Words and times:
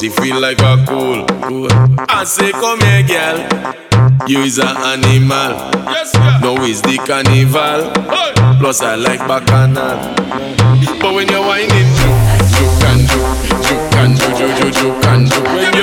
she 0.00 0.08
feel 0.08 0.40
like 0.40 0.60
a 0.60 0.82
cool. 0.88 1.26
cool. 1.42 1.68
I 2.08 2.24
say, 2.24 2.52
come 2.52 2.80
here, 2.80 3.02
girl. 3.02 4.26
You 4.26 4.40
is 4.40 4.58
an 4.58 4.74
animal. 4.76 5.52
Yes, 5.92 6.14
No 6.40 6.56
is 6.64 6.80
the 6.80 6.96
carnival. 7.06 7.92
Plus 8.58 8.80
I 8.80 8.94
like 8.94 9.20
bacchanal. 9.20 9.98
But 11.00 11.14
when 11.14 11.28
you're 11.28 11.44
whining, 11.44 11.68
juke, 12.48 12.84
and 12.88 13.00
juke, 13.08 13.36
juke 13.60 13.94
and 14.00 14.16
juke, 14.16 14.36
juke, 14.36 14.56
juke, 14.56 14.74
juke 14.74 15.04
and 15.04 15.26
juke. 15.28 15.79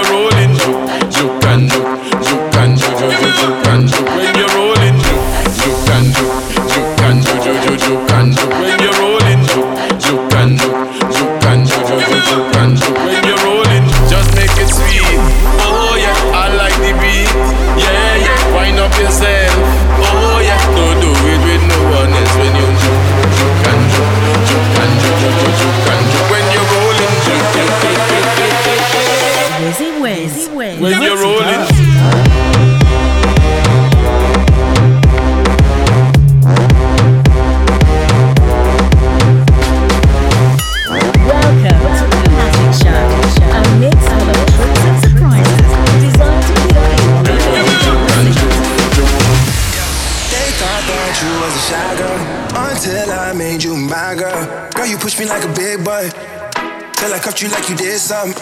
Till 57.37 57.49
you 57.49 57.53
like 57.53 57.69
you 57.69 57.75
did 57.75 57.99
something. 57.99 58.33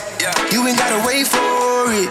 You 0.51 0.63
ain't 0.67 0.79
gotta 0.79 1.03
wait 1.05 1.27
for 1.27 1.91
it. 1.91 2.07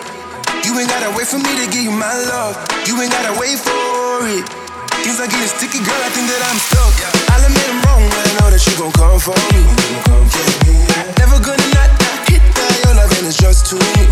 You 0.68 0.76
ain't 0.76 0.88
gotta 0.88 1.08
wait 1.16 1.26
for 1.26 1.40
me 1.40 1.48
to 1.56 1.66
give 1.72 1.80
you 1.80 1.90
my 1.90 2.12
love. 2.28 2.60
You 2.84 3.00
ain't 3.00 3.10
gotta 3.10 3.32
wait 3.40 3.56
for 3.56 4.28
it. 4.28 4.44
Things 5.00 5.16
are 5.16 5.24
getting 5.24 5.44
a 5.44 5.48
sticky, 5.48 5.80
girl. 5.80 5.96
I 6.04 6.10
think 6.12 6.28
that 6.28 6.42
I'm 6.44 6.60
stuck. 6.60 6.92
I'll 7.32 7.40
admit 7.40 7.64
I'm 7.72 7.80
wrong, 7.88 8.04
but 8.12 8.20
I 8.20 8.32
know 8.36 8.48
that 8.52 8.60
you 8.68 8.74
gon' 8.76 8.92
come 8.92 9.16
for 9.16 9.36
me. 9.48 9.64
Yeah. 10.68 11.24
Never 11.24 11.40
gonna 11.40 11.68
not 11.72 11.88
hit 12.28 12.44
that. 12.52 12.74
Your 12.84 12.94
loving 13.00 13.24
is 13.32 13.36
just 13.36 13.64
too 13.64 13.80
me. 13.80 14.04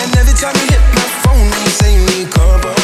And 0.00 0.10
every 0.16 0.36
time 0.40 0.56
you 0.56 0.66
hit 0.72 0.84
my 0.96 1.04
phone, 1.20 1.44
you 1.44 1.72
say 1.76 1.92
you 1.92 2.04
need 2.16 2.32
company. 2.32 2.75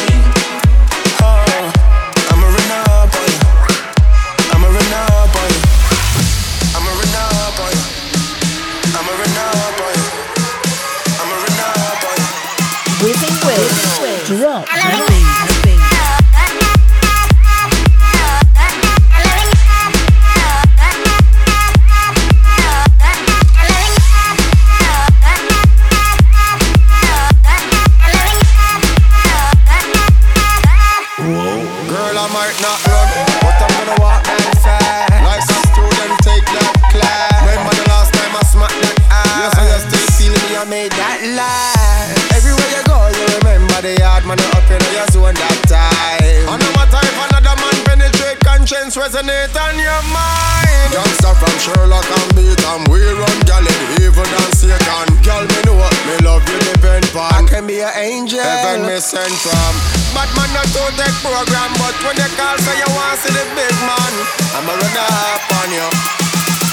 And 52.73 52.87
we 52.89 53.01
run 53.05 53.39
gal 53.45 53.61
in 53.61 53.81
evil 54.01 54.25
than 54.25 54.51
Satan. 54.57 55.07
Girl, 55.21 55.45
me 55.45 55.59
know 55.65 55.77
what 55.77 55.93
me 56.09 56.17
love 56.25 56.41
you 56.49 56.57
depend 56.73 57.05
on. 57.13 57.29
I 57.29 57.45
can 57.45 57.67
be 57.67 57.81
an 57.81 57.93
angel. 57.95 58.41
Heaven 58.41 58.87
me 58.87 58.97
sent 58.99 59.33
from. 59.45 59.73
Batman 60.17 60.49
not 60.57 60.65
to 60.73 60.81
take 60.97 61.17
program, 61.21 61.71
but 61.77 61.93
when 62.01 62.17
you 62.17 62.29
call 62.33 62.57
say 62.57 62.75
you 62.81 62.89
want 62.97 63.19
see 63.21 63.33
the 63.33 63.45
big 63.53 63.75
man, 63.85 64.13
I'ma 64.57 64.73
run 64.73 64.97
up 64.97 65.45
on 65.61 65.69
you. 65.69 65.87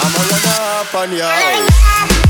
I'ma 0.01 0.21
run 0.25 0.47
up 0.57 0.95
on 0.95 1.11
you. 1.13 2.30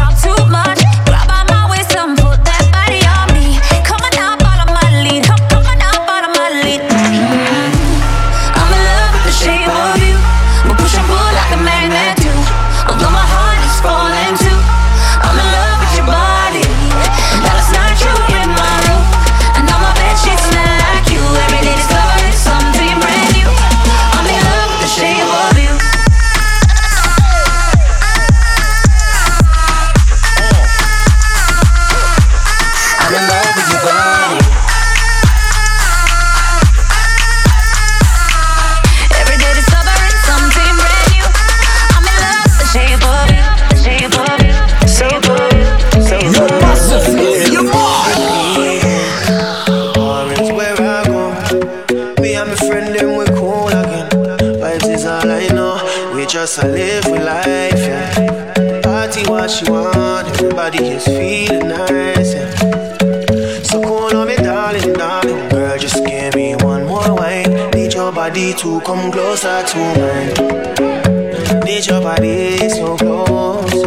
Girl, 65.21 65.77
just 65.77 66.03
give 66.05 66.35
me 66.35 66.55
one 66.55 66.85
more 66.87 67.13
wine. 67.13 67.71
Need 67.71 67.93
your 67.93 68.11
body 68.11 68.53
to 68.53 68.81
come 68.81 69.11
closer 69.11 69.63
to 69.63 69.77
mine. 70.01 71.61
Need 71.63 71.85
your 71.85 72.01
body 72.01 72.57
so 72.69 72.97
close. 72.97 73.83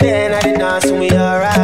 Then 0.00 0.34
I 0.34 0.40
did 0.42 0.58
dance 0.58 0.84
to 0.84 0.98
me, 0.98 1.10
alright. 1.12 1.61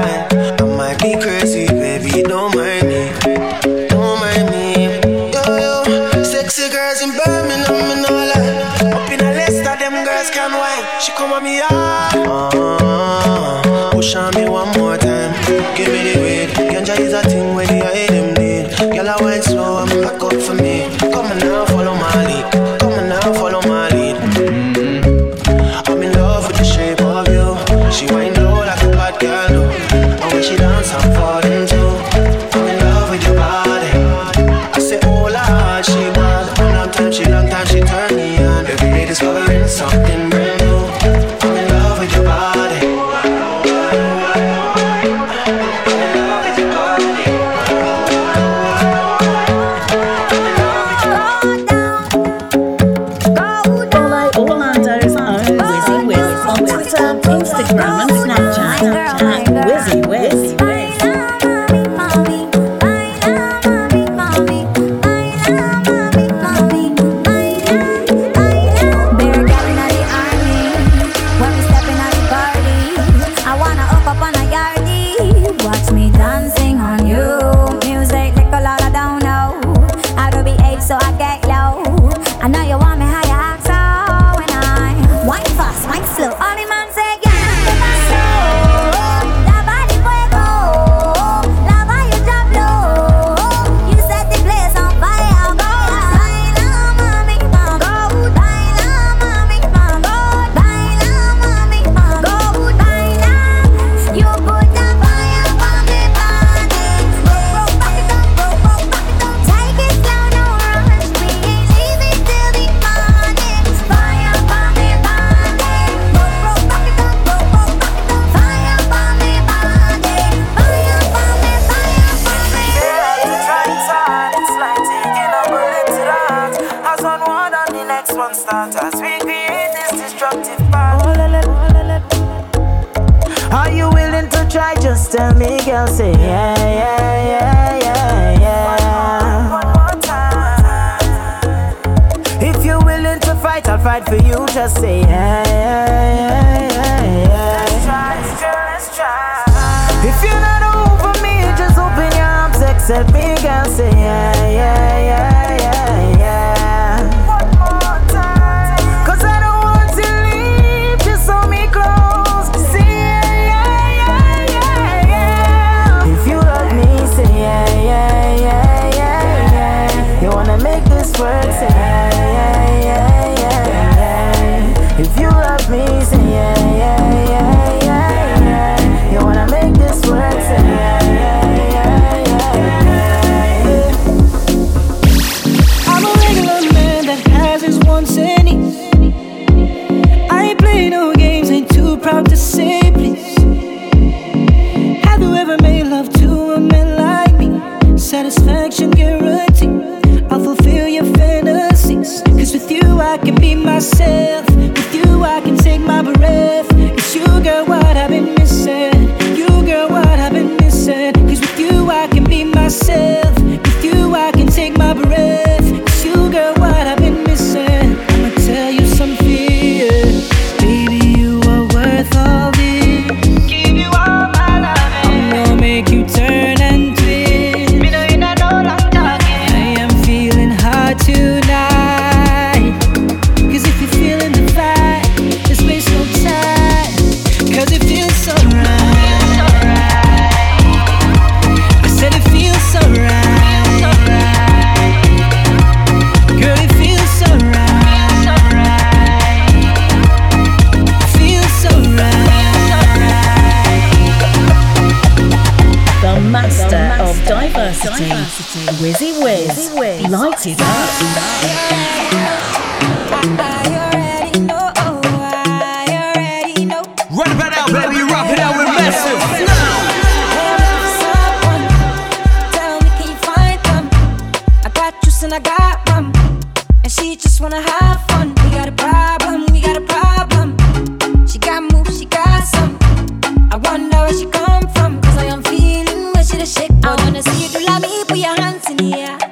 Put 288.58 288.80
your 288.82 289.27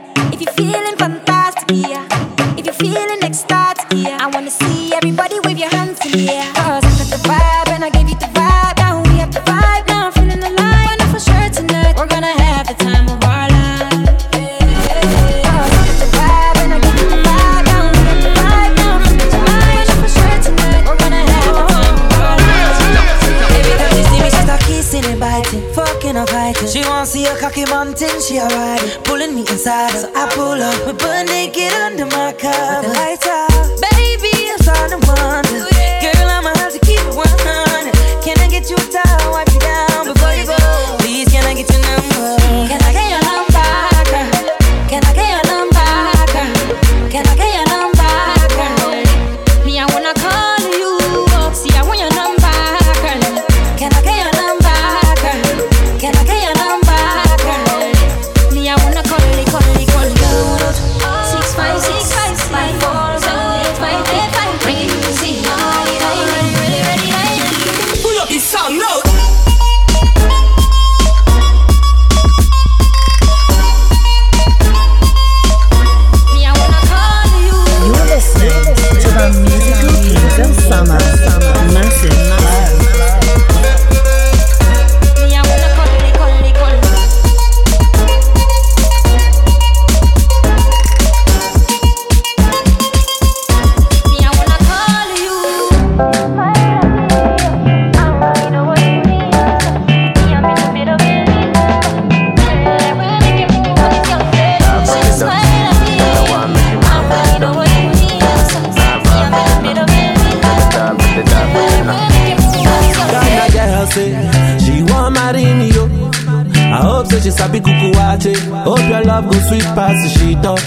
Hope 118.66 118.88
your 118.90 119.04
love 119.04 119.30
go 119.30 119.38
sweet 119.48 119.62
past 119.76 120.02
the 120.02 120.08
sheet 120.18 120.44
up. 120.44 120.58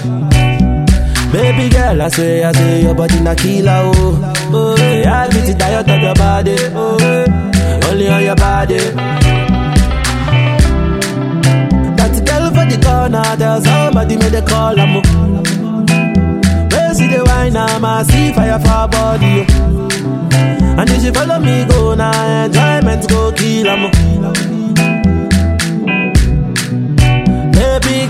Baby 1.33 1.69
girl, 1.69 2.01
I 2.01 2.07
say, 2.07 2.43
I 2.43 2.51
say 2.53 2.81
your 2.83 2.95
body 2.95 3.19
na 3.19 3.35
killer 3.35 3.81
oh. 3.93 4.33
Oh, 4.53 4.75
yeah, 4.79 5.23
I 5.23 5.27
beat 5.27 5.45
the 5.45 5.53
diet 5.53 5.89
of 5.89 6.01
your 6.01 6.15
body. 6.15 6.55
Oh, 6.73 7.89
only 7.91 8.07
on 8.07 8.23
your 8.23 8.35
body. 8.35 8.77
That 11.97 12.13
girl 12.25 12.49
for 12.55 12.65
the 12.71 12.79
corner, 12.81 13.35
there's 13.35 13.63
somebody 13.65 14.15
made 14.17 14.33
a 14.33 14.41
call. 14.41 14.79
I'm 14.79 14.95
see 16.95 17.07
the 17.07 17.23
wine, 17.25 17.55
I'm 17.57 17.83
a 17.83 18.03
see 18.05 18.31
fire 18.33 18.59
for 18.59 18.87
body. 18.87 19.45
Oh. 19.49 19.89
And 20.79 20.89
if 20.89 21.03
you 21.03 21.11
follow 21.11 21.39
me, 21.39 21.65
go 21.65 21.95
now, 21.95 22.45
enjoyment 22.45 23.09
go 23.09 23.31
kill, 23.33 23.69
I'm 23.69 23.91
Baby 23.91 24.58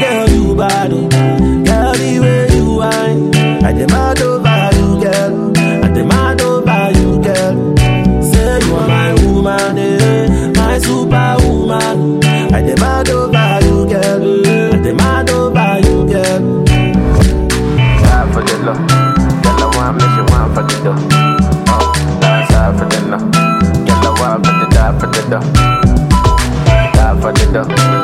girl, 0.10 0.30
you 0.30 0.56
bad, 0.56 0.92
oh. 0.94 1.08
girl, 1.10 1.94
the 1.94 2.20
way 2.22 2.48
you 2.56 2.76
whine. 2.78 3.34
I 3.64 3.72
demand 3.74 4.22
over 4.22 4.70
you, 4.78 4.88
girl. 5.04 5.58
I 5.58 5.88
demand 5.94 6.42
over 6.42 6.92
you, 6.98 7.22
girl. 7.22 7.56
Say 8.24 8.60
you 8.66 8.76
are 8.76 8.88
my 8.88 9.14
woman, 9.24 9.78
eh, 9.78 10.52
my 10.56 10.80
superwoman. 10.80 12.24
I 12.54 12.62
demand 12.62 13.10
over 13.10 13.60
you, 13.66 13.88
girl. 13.88 14.48
I 14.74 14.78
demand 14.82 15.30
over 15.30 15.80
you, 15.86 15.98
girl. 16.12 16.66
Die 18.04 18.34
for 18.34 18.42
the 18.44 18.58
love. 18.66 18.82
Girl, 19.44 19.64
I 19.64 19.68
want 19.78 19.98
me, 19.98 20.06
she 20.14 20.22
want 20.32 20.50
for 20.56 20.64
the 20.64 20.76
dough. 20.86 21.02
Oh, 21.70 21.94
side 22.50 22.74
for 22.80 22.86
the 22.86 23.00
love. 23.12 23.32
Girl, 23.86 24.08
I 24.08 24.20
want 24.20 24.46
for 24.46 24.54
the 24.60 24.66
die 24.72 25.00
for 25.00 25.08
the 25.08 25.22
dough. 25.30 25.46
Die 26.94 27.22
for 27.22 27.32
the 27.34 27.46
dough. 27.54 27.99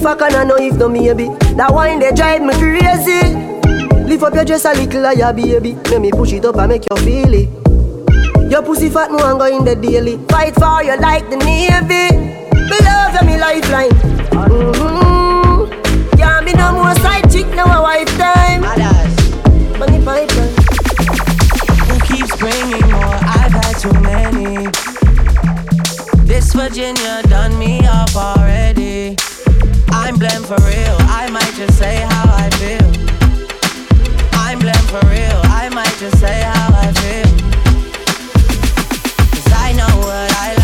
A 0.00 0.02
the 0.02 0.08
fuck 0.08 0.22
I 0.22 0.44
know 0.44 0.56
if 0.56 0.76
no 0.76 0.88
maybe 0.88 1.28
That 1.56 1.74
wine 1.74 1.98
they 1.98 2.10
drive 2.12 2.40
me 2.40 2.54
crazy. 2.54 3.36
Lift 4.08 4.22
up 4.22 4.34
your 4.34 4.46
dress 4.46 4.64
a 4.64 4.72
little 4.72 5.04
higher 5.04 5.32
baby. 5.34 5.74
Let 5.90 6.00
me 6.00 6.10
push 6.10 6.32
it 6.32 6.44
up 6.46 6.56
and 6.56 6.68
make 6.70 6.84
you 6.88 6.96
feel 7.04 7.34
it. 7.34 8.50
Your 8.50 8.62
pussy 8.62 8.88
fat 8.88 9.10
no 9.10 9.18
go 9.36 9.44
in 9.44 9.64
the 9.64 9.76
daily. 9.76 10.16
Fight 10.28 10.54
for 10.54 10.82
you 10.82 10.96
like 10.96 11.28
the 11.28 11.36
navy. 11.36 12.16
Me 12.16 12.78
love 12.80 13.12
you 13.12 13.26
me 13.28 13.36
lifeline. 13.36 13.90
Mm-hmm. 14.40 15.68
Can't 16.16 16.46
be 16.46 16.52
no 16.54 16.72
more 16.72 16.94
side 16.96 17.30
chick 17.30 17.46
now 17.48 17.68
a 17.68 17.82
wife 17.82 18.08
time. 18.16 18.62
Money 19.78 20.02
pipeline. 20.02 20.54
Who 21.84 22.00
keeps 22.08 22.34
bringing 22.40 22.88
more? 22.90 23.20
I've 23.36 23.52
had 23.52 23.76
too 23.76 23.92
many. 24.00 24.70
This 26.24 26.54
Virginia 26.54 27.22
done 27.28 27.58
me 27.58 27.84
up 27.84 28.16
already. 28.16 29.16
I'm 29.92 30.16
blamed 30.18 30.46
for 30.46 30.56
real. 30.66 30.96
I 31.20 31.28
might 31.30 31.54
just 31.54 31.78
say 31.78 31.96
how 32.08 32.24
I 32.26 32.48
feel. 32.60 32.90
I'm 34.32 34.58
blamed 34.58 34.88
for 34.88 35.04
real. 35.08 35.40
I 35.44 35.68
might 35.68 35.94
just 35.98 36.18
say 36.18 36.42
how 36.42 36.68
I 36.74 36.92
feel. 37.00 37.32
Cause 39.32 39.52
I 39.52 39.72
know 39.72 39.92
what 40.06 40.59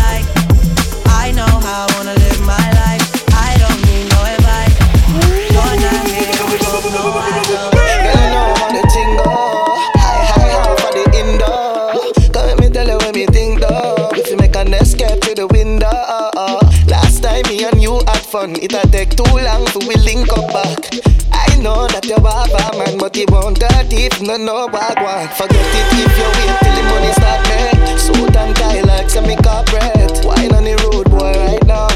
too 18.67 19.23
long 19.23 19.65
for 19.67 19.79
we 19.87 19.95
link 19.95 20.27
up 20.33 20.51
back. 20.51 20.91
I 21.31 21.55
know 21.61 21.87
that 21.87 22.03
you 22.03 22.19
have 22.19 22.51
a 22.51 22.77
man, 22.77 22.97
but 22.97 23.15
he 23.15 23.25
won't 23.29 23.59
got 23.59 23.87
if 23.91 24.21
no 24.21 24.35
no 24.35 24.67
bag 24.67 24.99
one. 24.99 25.27
Forget 25.39 25.55
it 25.55 25.87
if 25.95 26.13
you 26.19 26.27
wait 26.35 26.51
till 26.59 26.75
the 26.75 26.83
money 26.91 27.11
start 27.15 27.41
make. 27.47 27.97
Suit 27.97 28.35
and 28.35 28.55
tie 28.55 28.81
like 28.81 29.09
semi 29.09 29.35
corporate. 29.39 30.19
Wine 30.25 30.51
on 30.51 30.67
the 30.67 30.75
road, 30.83 31.07
boy, 31.07 31.31
right 31.47 31.63
now. 31.63 31.87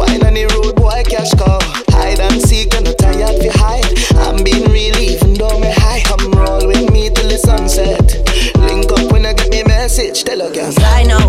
Wine 0.00 0.24
on 0.24 0.32
the 0.32 0.48
road, 0.56 0.74
boy, 0.76 1.02
cash 1.04 1.32
cow. 1.36 1.60
Hide 1.92 2.20
and 2.20 2.40
seek, 2.40 2.72
and 2.74 2.86
not 2.86 2.96
tired 2.96 3.36
fi 3.36 3.50
hide. 3.52 3.88
I'm 4.16 4.42
being 4.42 4.70
real, 4.72 4.96
even 4.96 5.34
though 5.34 5.60
me 5.60 5.68
high. 5.68 6.00
Come 6.08 6.32
roll 6.32 6.66
with 6.66 6.90
me 6.90 7.10
till 7.10 7.28
the 7.28 7.36
sunset. 7.36 8.24
Link 8.64 8.88
up 8.88 9.12
when 9.12 9.26
I 9.26 9.34
get 9.34 9.50
me 9.50 9.64
message. 9.64 10.24
Tell 10.24 10.40
her, 10.40 10.52
girl. 10.52 10.72
I 10.80 11.04
know 11.04 11.25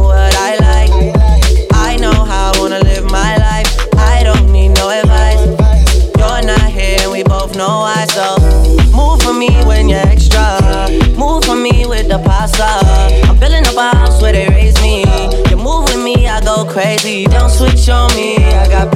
crazy. 16.77 17.25
Don't 17.25 17.49
switch 17.49 17.89
on 17.89 18.07
me, 18.15 18.37
I 18.37 18.67
got 18.69 18.93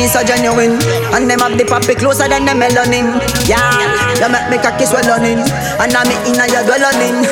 is 0.00 0.12
so 0.12 0.22
genuine 0.22 0.78
And 1.14 1.28
them 1.30 1.40
have 1.40 1.58
the 1.58 1.64
poppy 1.64 1.94
closer 1.94 2.28
than 2.28 2.44
the 2.44 2.52
melanin. 2.52 3.18
Yeah, 3.46 3.58
you 4.18 4.28
make 4.30 4.48
me 4.50 4.56
cocky 4.58 4.86
swelling 4.86 5.42
And 5.78 5.92
I'm 5.94 6.10
inna 6.26 6.46
your 6.50 6.64
dwelling 6.66 7.22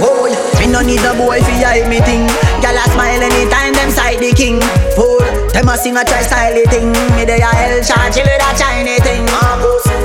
Boy, 0.00 0.34
me 0.58 0.66
no 0.70 0.80
need 0.82 1.04
a 1.06 1.14
boy 1.14 1.38
fi 1.40 1.54
hide 1.62 1.88
me 1.88 2.00
thing 2.02 2.26
Girl 2.64 2.74
a 2.76 2.84
smile 2.90 3.22
anytime 3.22 3.74
them 3.74 3.90
side 3.90 4.18
the 4.18 4.32
king. 4.32 4.58
Fool, 4.96 5.20
them 5.52 5.68
a 5.68 5.76
sing 5.76 5.96
a 5.96 6.04
try 6.04 6.22
style 6.22 6.56
thing. 6.72 6.90
Me 7.14 7.24
dey 7.24 7.38
a 7.38 7.46
hell 7.46 7.76
chill 7.84 8.24
with 8.24 8.42
a 8.42 8.50
Chinese 8.58 9.02
thing. 9.02 9.26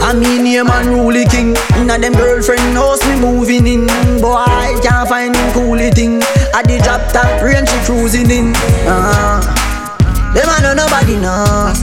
I 0.03 0.13
mean 0.13 0.43
name 0.43 0.67
and 0.69 0.89
rule 0.89 1.23
king. 1.31 1.55
Inna 1.79 1.97
them 1.97 2.13
girlfriend 2.13 2.75
house 2.75 2.99
me 3.07 3.15
moving 3.19 3.65
in. 3.65 3.87
Boy, 4.21 4.43
can't 4.83 5.07
find 5.07 5.35
him 5.35 5.49
coolie 5.53 5.93
thing. 5.93 6.21
At 6.53 6.67
the 6.67 6.79
drop 6.83 7.11
top 7.13 7.41
range 7.41 7.69
she 7.69 7.79
cruising 7.85 8.29
in. 8.29 8.53
Uh. 8.85 9.58
Them 10.29 10.45
a 10.45 10.61
know 10.61 10.77
nobody 10.77 11.17
know. 11.17 11.73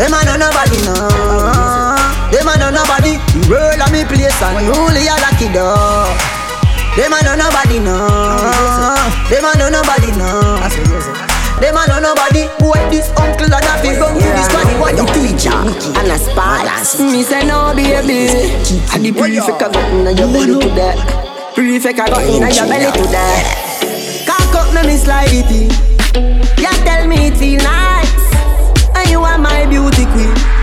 Them 0.00 0.16
a 0.16 0.24
know 0.24 0.36
nobody 0.40 0.80
know. 0.80 0.96
Them 2.32 2.48
a 2.48 2.54
know 2.56 2.72
nobody. 2.72 3.20
The 3.36 3.40
world 3.52 3.80
a 3.84 3.86
me 3.92 4.00
place 4.08 4.40
and 4.40 4.64
only 4.72 5.04
a 5.04 5.16
lucky 5.20 5.52
door. 5.52 6.08
Them 6.96 7.12
a 7.12 7.20
know 7.20 7.36
nobody 7.36 7.76
know. 7.84 8.08
Them 9.28 9.44
a 9.44 9.52
know 9.60 9.68
nobody 9.68 10.10
know. 10.16 10.56
Them 11.60 11.76
a 11.76 11.84
know 11.84 12.00
nobody. 12.00 12.48
Boy, 12.56 12.80
this 12.88 13.12
uncle 13.20 13.52
and 13.52 13.60
a 13.60 13.74
big 13.84 14.00
gun. 14.00 14.16
This 14.16 14.48
one 14.56 14.80
what 14.80 14.96
you 14.96 15.04
teacher 15.12 15.52
and 15.52 16.08
a 16.08 16.16
spy. 16.16 16.64
Me 17.12 17.22
say 17.22 17.44
no 17.44 17.76
baby. 17.76 18.32
And 18.96 19.04
the 19.04 19.12
prefect 19.12 19.60
a 19.60 19.68
got 19.68 19.76
inna 19.92 20.12
your 20.16 20.32
belly 20.32 20.56
to 20.64 20.68
that. 20.80 20.96
Prefect 21.54 21.98
a 21.98 22.08
got 22.08 22.22
in 22.24 22.40
inna 22.40 22.48
your 22.48 22.64
belly 22.64 22.88
to 22.88 23.04
that. 23.12 24.24
Cock 24.24 24.54
up 24.56 24.72
me 24.72 24.88
me 24.88 24.96
slide 24.96 25.28
it. 25.28 25.89
You 26.60 26.72
tell 26.84 27.06
me 27.08 27.28
it 27.28 27.36
feel 27.36 27.58
nice. 27.64 28.26
And 28.94 29.08
you 29.10 29.20
are 29.24 29.38
my 29.38 29.66
beauty 29.66 30.04
queen. 30.12 30.60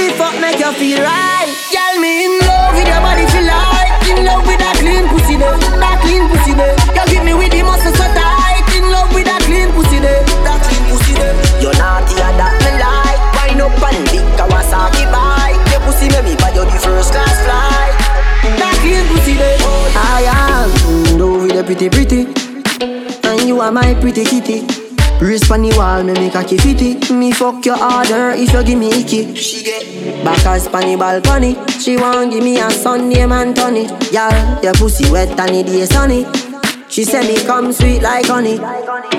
The 0.00 0.16
fuck 0.16 0.32
make 0.40 0.56
you 0.56 0.72
feel 0.80 1.02
right 1.04 1.50
Girl, 1.68 2.00
me 2.00 2.24
in 2.24 2.32
love 2.48 2.72
with 2.72 2.88
your 2.88 3.04
body 3.04 3.28
feel 3.28 3.44
like 3.44 3.92
In 4.08 4.24
love 4.24 4.48
with 4.48 4.56
that 4.56 4.80
clean 4.80 5.04
pussy 5.12 5.36
there 5.36 5.52
That 5.76 6.00
clean 6.00 6.24
pussy 6.32 6.56
there 6.56 6.72
You 6.96 7.04
give 7.04 7.20
me 7.20 7.36
with 7.36 7.52
the 7.52 7.60
muscle 7.60 7.92
so 7.92 8.08
tight. 8.16 8.64
In 8.72 8.88
love 8.88 9.12
with 9.12 9.28
that 9.28 9.44
clean 9.44 9.68
pussy 9.76 10.00
there 10.00 10.24
That 10.40 10.56
clean 10.64 10.88
pussy 10.88 11.12
there 11.20 11.36
You're 11.60 11.76
naughty 11.76 12.16
and 12.16 12.32
that 12.40 12.54
me 12.64 12.70
like. 12.80 13.20
Wind 13.36 13.60
up 13.60 13.76
and 13.76 14.00
big 14.08 14.24
Kawasaki 14.40 15.04
bike 15.12 15.60
Your 15.68 15.84
pussy 15.84 16.08
make 16.08 16.24
me 16.24 16.34
buy 16.40 16.48
you 16.56 16.64
the 16.64 16.78
first 16.80 17.12
class 17.12 17.36
flight. 17.44 17.94
That 18.56 18.72
clean 18.80 19.04
pussy 19.12 19.36
I 19.36 20.24
am 20.32 20.72
in 20.88 21.20
love 21.20 21.44
with 21.44 21.52
the 21.52 21.62
pretty 21.66 21.92
pretty. 21.92 22.24
And 23.28 23.44
you 23.44 23.60
are 23.60 23.68
my 23.68 23.92
pretty 24.00 24.24
kitty 24.24 24.89
Wrist 25.20 25.50
on 25.50 25.60
the 25.60 25.76
wall, 25.76 26.02
me 26.02 26.14
make 26.14 26.34
a 26.34 26.42
fitty. 26.42 27.12
Me 27.12 27.30
fuck 27.30 27.62
your 27.66 27.76
order 27.76 28.30
if 28.30 28.52
you 28.54 28.64
give 28.64 28.78
me 28.78 28.88
icky. 28.88 29.34
She 29.34 29.62
get 29.62 30.24
back 30.24 30.46
as 30.46 30.64
the 30.64 30.96
balcony. 30.98 31.56
She 31.78 31.98
want 31.98 32.32
give 32.32 32.42
me 32.42 32.58
a 32.58 32.70
Sunday 32.70 33.26
man 33.26 33.52
Tony. 33.52 33.84
Y'all, 34.10 34.62
your 34.62 34.72
pussy 34.72 35.10
wet 35.12 35.38
and 35.38 35.50
it 35.50 35.68
is 35.68 35.90
sunny. 35.90 36.24
She 36.88 37.04
say 37.04 37.20
me 37.20 37.36
come 37.44 37.70
sweet 37.70 38.00
like 38.00 38.26
honey. 38.26 38.56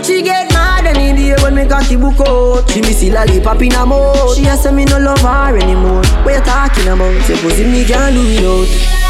She 0.04 0.24
get 0.24 0.52
mad 0.54 0.88
any 0.88 1.16
day 1.16 1.36
when 1.44 1.54
me 1.54 1.68
cocky 1.68 1.98
book 1.98 2.20
out. 2.28 2.68
She 2.72 2.82
miss 2.82 3.00
the 3.02 3.12
lollipop 3.12 3.62
in 3.62 3.72
her 3.72 3.86
mouth. 3.86 4.36
She 4.36 4.46
a 4.46 4.58
say 4.58 4.72
me 4.72 4.86
no 4.86 4.98
love 4.98 5.22
her 5.22 5.56
anymore. 5.56 6.02
What 6.26 6.34
you 6.34 6.42
talking 6.42 6.88
about? 6.88 7.22
Say 7.26 7.40
pussy 7.40 7.64
me 7.64 7.86
can't 7.86 8.16
do 8.16 8.22
without. 8.22 9.01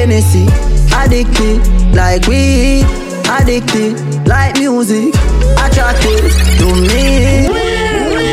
Hennessy, 0.00 0.46
addicted 0.96 1.60
like 1.94 2.26
weed, 2.26 2.86
addicted 3.28 4.00
like 4.26 4.54
music, 4.58 5.12
attracted 5.60 6.24
to 6.56 6.66
me. 6.88 7.46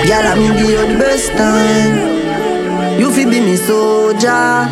Girl, 0.08 0.28
I'm 0.32 0.40
give 0.56 0.62
you 0.62 0.78
the 0.78 0.98
best 0.98 1.30
time. 1.34 2.98
You 2.98 3.12
fi 3.12 3.26
be 3.26 3.42
me 3.42 3.58
soldier. 3.58 4.64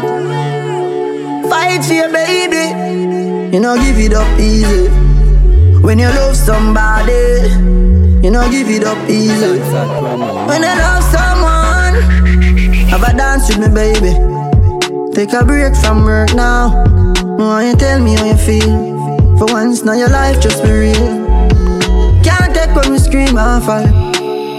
Fight 1.49 1.83
for 1.83 1.93
your 1.95 2.13
baby. 2.13 2.71
You 3.53 3.59
know 3.59 3.75
give 3.75 3.99
it 3.99 4.13
up 4.13 4.39
easy. 4.39 4.87
When 5.81 5.99
you 5.99 6.07
love 6.07 6.37
somebody, 6.37 7.11
you 8.23 8.31
know 8.31 8.49
give 8.49 8.69
it 8.69 8.85
up 8.85 9.09
easy. 9.09 9.59
When 10.47 10.61
you 10.63 10.75
love 10.79 11.03
someone, 11.11 11.95
have 12.87 13.03
a 13.03 13.17
dance 13.17 13.49
with 13.49 13.59
me, 13.59 13.67
baby. 13.67 14.34
Take 15.15 15.31
a 15.31 15.45
break 15.45 15.73
from 15.77 16.03
work 16.03 16.33
now. 16.35 16.83
Why 17.37 17.69
you 17.69 17.75
tell 17.77 18.01
me 18.03 18.15
how 18.15 18.25
you 18.25 18.35
feel. 18.35 19.37
For 19.37 19.45
once, 19.45 19.85
now 19.85 19.93
your 19.93 20.09
life 20.09 20.41
just 20.41 20.61
be 20.61 20.69
real. 20.69 21.25
Can't 22.21 22.53
take 22.53 22.75
when 22.75 22.91
we 22.91 22.99
scream 22.99 23.37
and 23.37 23.63
fall. 23.63 23.87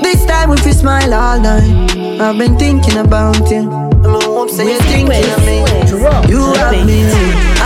This 0.03 0.25
time 0.25 0.53
if 0.53 0.64
you 0.64 0.73
smile 0.73 1.12
all 1.12 1.38
night. 1.38 1.92
I've 2.23 2.38
been 2.38 2.57
thinking 2.59 2.97
about 2.97 3.37
you. 3.51 3.69
We're 3.69 4.49
thinking 4.49 5.12
of 5.12 5.45
me. 5.45 5.61
You 6.33 6.40
have 6.55 6.87
me 6.87 7.05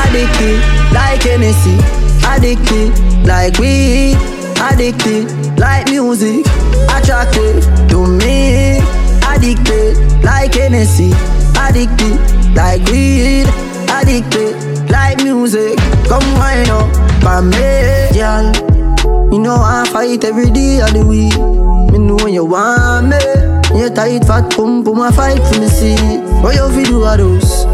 addicted 0.02 0.58
like 0.92 1.22
Hennessy, 1.22 1.78
addicted 2.26 2.90
like 3.24 3.56
weed, 3.60 4.16
addicted 4.60 5.30
like 5.60 5.88
music, 5.88 6.44
attracted 6.90 7.62
to 7.90 8.04
me, 8.18 8.78
addicted 9.30 10.24
like 10.24 10.54
Hennessy, 10.54 11.12
addicted 11.56 12.39
like 12.54 12.82
weed, 12.90 13.46
addicted 13.90 14.90
like 14.90 15.22
music. 15.22 15.78
Come 16.08 16.26
wind 16.38 16.70
up 16.70 16.90
for 17.22 17.42
me, 17.42 18.10
girl. 18.14 18.52
You 19.32 19.38
know 19.38 19.54
I 19.54 19.88
fight 19.92 20.24
every 20.24 20.50
day 20.50 20.80
of 20.80 20.92
the 20.92 21.04
week. 21.06 21.38
Me 21.92 21.98
know 21.98 22.16
when 22.16 22.34
you 22.34 22.44
want 22.44 23.08
me. 23.08 23.18
You 23.78 23.88
tight 23.90 24.24
fat 24.24 24.50
pump, 24.50 24.84
pum 24.84 25.00
a 25.00 25.12
fight 25.12 25.40
for 25.46 25.60
me 25.60 25.68
see. 25.68 25.96
What 26.42 26.56
you 26.56 26.68
fi 26.68 26.84
do 26.84 27.04
a 27.04 27.16
those? 27.16 27.64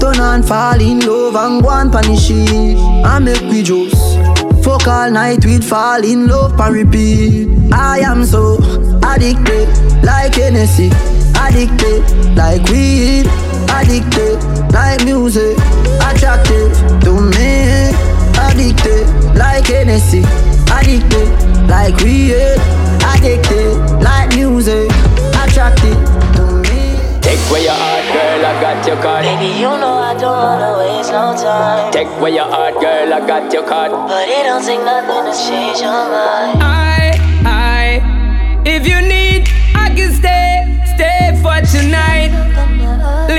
Turn 0.00 0.20
on, 0.20 0.42
fall 0.42 0.80
in 0.80 1.00
love 1.00 1.36
and 1.36 1.62
go 1.62 1.70
and 1.70 1.92
punish 1.92 2.30
it. 2.30 2.76
I 3.04 3.18
make 3.20 3.40
we 3.42 3.62
juice. 3.62 4.16
Fuck 4.64 4.88
all 4.88 5.10
night, 5.10 5.44
we'd 5.44 5.64
fall 5.64 6.02
in 6.04 6.26
love 6.26 6.58
and 6.58 6.74
repeat. 6.74 7.72
I 7.72 8.00
am 8.00 8.24
so 8.24 8.56
addicted, 9.04 9.68
like 10.02 10.34
Hennessy. 10.34 10.90
Addicted, 11.36 12.02
like 12.36 12.62
weed. 12.68 13.26
Addicted, 13.74 14.38
like 14.72 15.04
music, 15.04 15.58
attracted 16.00 16.72
to 17.04 17.12
me. 17.34 17.90
Addicted, 18.46 19.06
like 19.36 19.66
Hennessy, 19.66 20.22
addicted, 20.70 21.28
like 21.68 21.96
weed. 21.98 22.34
Addicted, 23.12 23.76
like 24.02 24.34
music, 24.34 24.90
attracted 25.42 25.96
to 26.36 26.42
me. 26.70 26.96
Take 27.20 27.40
where 27.50 27.62
your 27.62 27.72
heart, 27.74 28.04
girl, 28.14 28.46
I 28.46 28.60
got 28.60 28.86
your 28.86 28.96
card. 29.02 29.24
Baby, 29.24 29.58
you 29.58 29.68
know 29.68 29.94
I 29.94 30.14
don't 30.14 30.32
wanna 30.32 30.78
waste 30.78 31.10
no 31.10 31.34
time. 31.36 31.92
Take 31.92 32.08
where 32.20 32.32
your 32.32 32.44
heart, 32.44 32.74
girl, 32.74 33.12
I 33.12 33.26
got 33.26 33.52
your 33.52 33.66
card. 33.66 33.90
But 33.90 34.28
it 34.28 34.44
don't 34.44 34.64
take 34.64 34.80
nothing 34.80 35.24
to 35.30 35.34
change 35.48 35.80
your 35.80 35.90
mind. 35.90 36.62
I, 36.62 37.18
I, 37.44 38.62
if 38.64 38.86
you 38.86 39.00
need, 39.00 39.48
I 39.74 39.92
can 39.94 40.12
stay, 40.12 40.64
stay 40.94 41.38
for 41.42 41.60
tonight. 41.66 42.23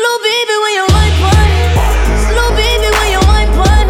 slow 0.00 0.16
baby 0.24 0.56
when 0.64 0.72
you 0.80 0.86
wine 0.96 1.16
pon. 1.20 1.48
Slow 2.24 2.48
baby 2.56 2.88
when 2.96 3.08
you 3.12 3.20
wine 3.28 3.52
pon. 3.52 3.86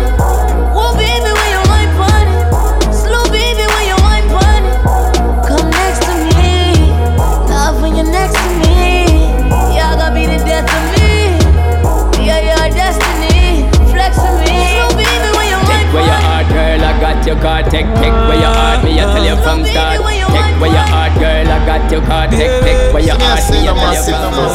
Whoa 0.75 0.90
baby 0.99 1.31
when 1.38 1.51
you 1.55 1.62
wine 1.70 1.92
pon. 1.99 2.27
Slow 2.90 3.25
baby 3.31 3.64
when 3.70 3.85
you 3.90 3.96
wine 4.03 4.27
pon. 4.35 4.62
Come 5.46 5.70
next 5.70 6.03
to 6.07 6.14
me, 6.35 6.90
love 7.46 7.79
when 7.83 7.94
you're 7.94 8.11
next 8.11 8.35
to 8.35 8.49
me. 8.59 9.07
Y'all 9.70 9.94
gonna 9.94 10.14
be 10.18 10.27
the 10.27 10.42
death 10.42 10.66
of 10.66 10.83
me. 10.99 11.38
Yeah, 12.27 12.42
your 12.42 12.66
destiny, 12.75 13.70
flex 13.94 14.18
me. 14.42 14.51
Slow 14.75 14.90
baby 14.99 15.31
when 15.38 15.46
you 15.46 15.59
wine 15.62 15.79
Take 15.79 15.94
where 15.94 16.07
your 16.11 16.20
heart, 16.27 16.46
girl, 16.51 16.81
I 16.90 16.92
got 16.99 17.27
your 17.27 17.38
card. 17.38 17.64
Take, 17.70 17.87
where 17.87 18.40
your 18.44 18.55
heart, 18.61 18.83
me, 18.83 18.99
I 18.99 19.05
tell 19.14 19.25
you 19.25 19.37
from 19.46 19.64
start. 19.64 19.89
Got 21.70 21.92
your 21.92 22.02
card. 22.02 22.30
Take, 22.30 22.50
take 22.66 22.92
where 22.92 23.02
your 23.02 23.14
heart, 23.14 23.46
me, 23.54 23.62
I 23.62 23.94
tell 24.02 24.11
you 24.11 24.30
from. 24.35 24.50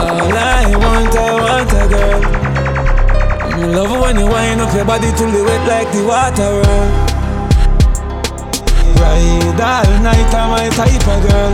All 0.00 0.32
I 0.32 0.72
want, 0.72 1.12
I 1.12 1.36
want 1.44 1.72
a 1.76 1.84
girl. 1.92 2.20
Me 3.60 3.66
love 3.76 3.92
when 4.00 4.16
you 4.16 4.24
wind 4.24 4.60
up 4.60 4.72
your 4.72 4.86
body 4.86 5.12
till 5.18 5.28
you 5.28 5.44
wet 5.44 5.62
like 5.68 5.90
the 5.92 6.00
water 6.08 6.48
world. 6.56 6.90
Ride 8.96 9.60
all 9.60 9.90
night, 10.00 10.32
I'm 10.32 10.48
my 10.56 10.68
type 10.72 11.08
of 11.12 11.20
girl. 11.28 11.52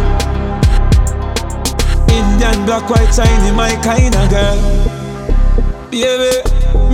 Indian 2.14 2.58
black, 2.64 2.86
white, 2.88 3.10
shiny, 3.10 3.50
my 3.50 3.74
kind 3.82 4.14
of 4.14 4.30
girl. 4.30 4.58
Baby, 5.90 6.30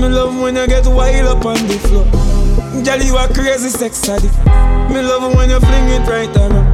me 0.01 0.09
love 0.09 0.41
when 0.41 0.57
you 0.57 0.67
get 0.67 0.87
wild 0.87 1.29
up 1.29 1.45
on 1.45 1.61
the 1.69 1.77
floor. 1.85 2.07
Girl, 2.83 3.03
you 3.03 3.17
are 3.17 3.29
crazy 3.29 3.69
sex 3.69 4.09
addict. 4.09 4.35
Me 4.89 5.03
love 5.03 5.35
when 5.37 5.51
you 5.51 5.61
fling 5.61 5.89
it 5.91 6.09
right 6.09 6.35
around. 6.37 6.72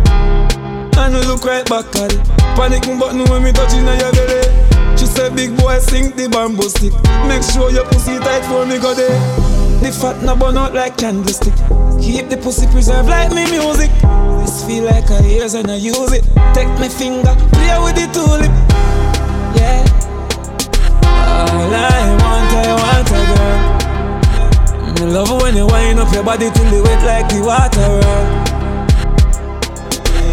And 0.98 1.14
look 1.26 1.44
right 1.44 1.64
back 1.68 1.94
at 1.96 2.12
it. 2.12 2.20
Panic 2.58 2.82
button 2.98 3.24
when 3.30 3.42
me 3.44 3.52
touching 3.52 3.86
on 3.86 3.98
your 3.98 4.12
belly. 4.12 4.42
She 4.98 5.06
said, 5.06 5.34
big 5.34 5.56
boy, 5.56 5.78
sink 5.78 6.16
the 6.16 6.28
bamboo 6.28 6.68
stick. 6.68 6.92
Make 7.30 7.42
sure 7.42 7.70
your 7.70 7.86
pussy 7.86 8.18
tight 8.18 8.44
for 8.44 8.66
me 8.66 8.78
go 8.78 8.92
there. 8.94 9.14
The 9.80 9.92
fat 9.92 10.22
no 10.24 10.34
burn 10.34 10.58
out 10.58 10.74
like 10.74 10.96
candlestick. 10.98 11.54
Keep 12.02 12.28
the 12.28 12.36
pussy 12.36 12.66
preserved 12.66 13.08
like 13.08 13.30
me 13.30 13.46
music. 13.48 13.90
This 14.42 14.66
feel 14.66 14.84
like 14.84 15.08
a 15.08 15.22
years 15.22 15.54
and 15.54 15.70
I 15.70 15.76
use 15.76 16.12
it. 16.12 16.24
Take 16.52 16.68
my 16.82 16.88
finger, 16.88 17.32
play 17.54 17.78
with 17.78 17.94
the 17.94 18.10
tulip. 18.10 18.50
Yeah. 19.54 19.86
All 21.06 21.72
I 21.72 22.10
want, 22.18 22.52
I 22.58 22.74
want 22.74 23.08
a 23.14 23.20
girl. 23.32 25.06
Me 25.06 25.14
love 25.14 25.30
when 25.42 25.54
you 25.56 25.66
wind 25.66 26.00
up 26.00 26.12
your 26.12 26.24
body 26.24 26.50
till 26.50 26.74
you 26.74 26.82
wet 26.82 27.04
like 27.06 27.28
the 27.30 27.40
water. 27.40 28.47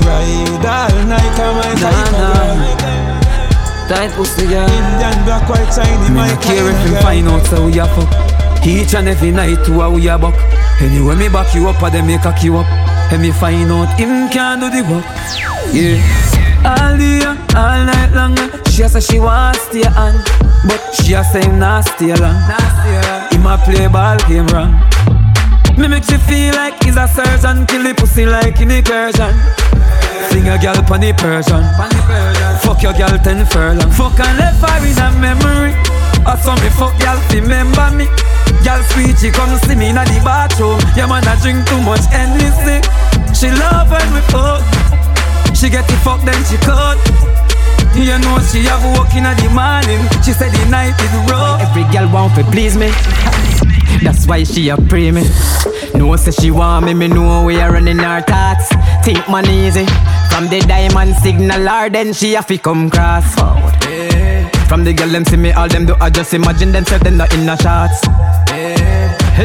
Ride 0.06 0.65
all 0.65 1.06
night, 1.10 1.39
I'm 1.41 1.58
my 1.58 1.74
of 1.74 2.13
girl. 2.13 3.06
Tight 3.89 4.12
pussy 4.13 4.46
girl. 4.48 4.70
Indian 4.70 5.18
black, 5.26 5.50
white, 5.50 5.74
shiny, 5.74 6.10
Me 6.10 6.15
my 6.15 6.28
no 6.30 6.41
care 6.41 6.70
if 6.70 6.78
him 6.86 6.96
find 7.02 7.28
out 7.28 7.46
so 7.48 7.65
we 7.65 7.80
a 7.80 7.86
fuck. 7.86 8.65
Each 8.65 8.94
and 8.94 9.08
every 9.08 9.32
night 9.32 9.65
to 9.65 9.82
a 9.82 9.89
we 9.89 10.08
a 10.08 10.18
buck. 10.18 10.36
Anyway 10.80 11.15
me 11.15 11.30
back 11.30 11.54
you 11.56 11.68
up 11.68 11.82
or 11.82 11.89
them 11.89 12.08
me 12.08 12.18
cock 12.18 12.44
you 12.44 12.58
up. 12.58 12.68
And 13.12 13.22
me 13.22 13.32
find 13.32 13.72
out 13.72 13.98
him 14.00 14.30
can 14.30 14.60
do 14.60 14.70
the 14.70 14.82
work. 14.89 15.06
Yeah. 15.74 16.02
All 16.65 16.98
day, 16.98 17.26
all 17.58 17.86
night 17.86 18.12
long. 18.13 18.36
She 18.70 18.84
a 18.84 18.89
say 18.89 19.00
she 19.00 19.20
want 19.20 19.56
stay 19.58 19.86
on, 19.86 20.13
but 20.68 20.82
she 20.94 21.13
a 21.13 21.24
say 21.24 21.46
him 21.46 21.60
not 21.60 21.86
stay 21.86 22.13
long. 22.15 22.38
Him 23.32 23.46
a 23.46 23.58
play 23.63 23.88
ball 23.88 24.18
game 24.28 24.48
wrong. 24.48 24.74
Me 25.78 25.88
make 25.88 26.04
she 26.04 26.18
feel 26.18 26.56
like 26.56 26.82
he's 26.84 26.96
a 26.96 27.08
surgeon, 27.08 27.65
kill 27.65 27.84
the 27.84 27.94
pussy 27.94 28.26
like 28.26 28.60
in 28.62 28.72
incursion. 28.72 29.34
Sing 30.30 30.47
a 30.49 30.58
gal 30.58 30.82
pon 30.84 31.01
the 31.01 31.13
Persian. 31.13 31.63
Fuck 32.62 32.82
your 32.84 32.93
gal 32.93 33.17
ten 33.19 33.45
furlong. 33.45 33.91
Fuck 33.91 34.19
and 34.19 34.38
left 34.38 34.62
her 34.62 34.78
in 34.86 34.97
a 34.97 35.08
memory. 35.19 35.73
I 36.25 36.36
saw 36.41 36.56
me 36.58 36.69
fuck 36.73 36.97
gal 36.99 37.17
remember 37.34 37.91
me. 37.93 38.06
Gal 38.63 38.82
sweet, 38.91 39.17
she 39.19 39.30
come 39.30 39.54
see 39.65 39.75
me 39.75 39.89
in 39.89 39.95
the 39.95 40.21
bathroom. 40.25 40.80
Yeah 40.97 41.06
man, 41.06 41.23
I 41.28 41.38
drink 41.41 41.67
too 41.67 41.82
much 41.82 42.06
endlessly. 42.12 42.82
She 43.36 43.51
love 43.51 43.91
when 43.91 44.08
we 44.13 44.21
fuck. 44.34 44.63
She 45.56 45.69
get 45.69 45.88
the 45.88 45.95
fuck 46.04 46.21
then 46.25 46.39
she 46.49 46.58
cut. 46.58 46.97
You 47.95 48.17
know 48.19 48.39
she 48.43 48.65
have 48.67 48.84
work 48.97 49.13
in 49.15 49.23
the 49.23 49.49
morning. 49.56 50.04
She 50.23 50.34
said 50.34 50.51
the 50.51 50.65
night 50.69 50.99
is 50.99 51.13
rough. 51.32 51.62
Every 51.62 51.84
girl 51.93 52.12
want 52.12 52.36
to 52.36 52.43
please 52.51 52.75
me. 52.75 52.91
That's 54.03 54.27
why 54.27 54.43
she 54.43 54.69
a 54.69 54.77
pray 54.77 55.12
me. 55.12 55.23
No 55.93 56.15
say 56.15 56.31
she 56.31 56.51
want 56.51 56.86
me, 56.86 56.93
me 56.93 57.08
know 57.08 57.45
we 57.45 57.60
are 57.62 57.71
running 57.71 57.99
our 57.99 58.21
thoughts. 58.21 58.69
Think 59.03 59.27
man 59.29 59.47
easy. 59.49 59.86
From 60.29 60.47
the 60.49 60.60
diamond 60.67 61.15
signal 61.15 61.67
her, 61.67 61.89
then 61.89 62.13
she 62.13 62.36
a 62.36 62.43
to 62.43 62.58
come 62.58 62.89
cross. 62.89 63.34
From 64.67 64.84
the 64.84 64.93
girl 64.93 65.10
them 65.10 65.25
see 65.25 65.38
me, 65.38 65.51
all 65.53 65.67
them 65.67 65.86
do 65.86 65.95
I 66.01 66.10
just 66.10 66.34
imagine 66.34 66.71
themselves 66.71 67.03
them 67.03 67.17
not 67.17 67.34
in 67.34 67.45
the 67.45 67.55
shots. 67.58 68.01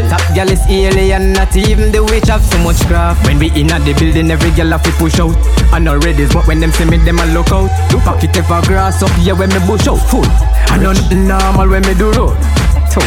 Top 0.09 0.23
girl 0.35 0.49
is 0.49 0.65
alien, 0.69 1.33
not 1.33 1.55
even 1.57 1.91
the 1.91 2.03
witch 2.05 2.29
have 2.29 2.43
so 2.43 2.59
much 2.59 2.81
craft. 2.87 3.27
When 3.27 3.39
we 3.39 3.51
in 3.59 3.71
at 3.73 3.85
the 3.85 3.93
building, 3.95 4.31
every 4.31 4.51
girl 4.53 4.71
have 4.71 4.83
to 4.85 4.93
push 4.93 5.19
out. 5.19 5.35
I 5.73 5.79
know 5.79 5.99
ready, 5.99 6.27
but 6.33 6.47
when 6.47 6.61
them 6.61 6.71
see 6.71 6.85
me, 6.85 6.99
them 6.99 7.19
a 7.19 7.27
look 7.35 7.51
out. 7.51 7.71
Do 7.91 7.99
pocket 8.01 8.37
ever 8.37 8.63
grass 8.67 9.03
up 9.03 9.11
here 9.19 9.35
when 9.35 9.49
me 9.51 9.59
bush 9.67 9.89
out 9.89 9.99
full. 9.99 10.25
I 10.71 10.79
know 10.79 10.93
nothing 10.93 11.27
normal 11.27 11.69
when 11.69 11.83
me 11.83 11.95
do 11.95 12.13
road. 12.13 12.39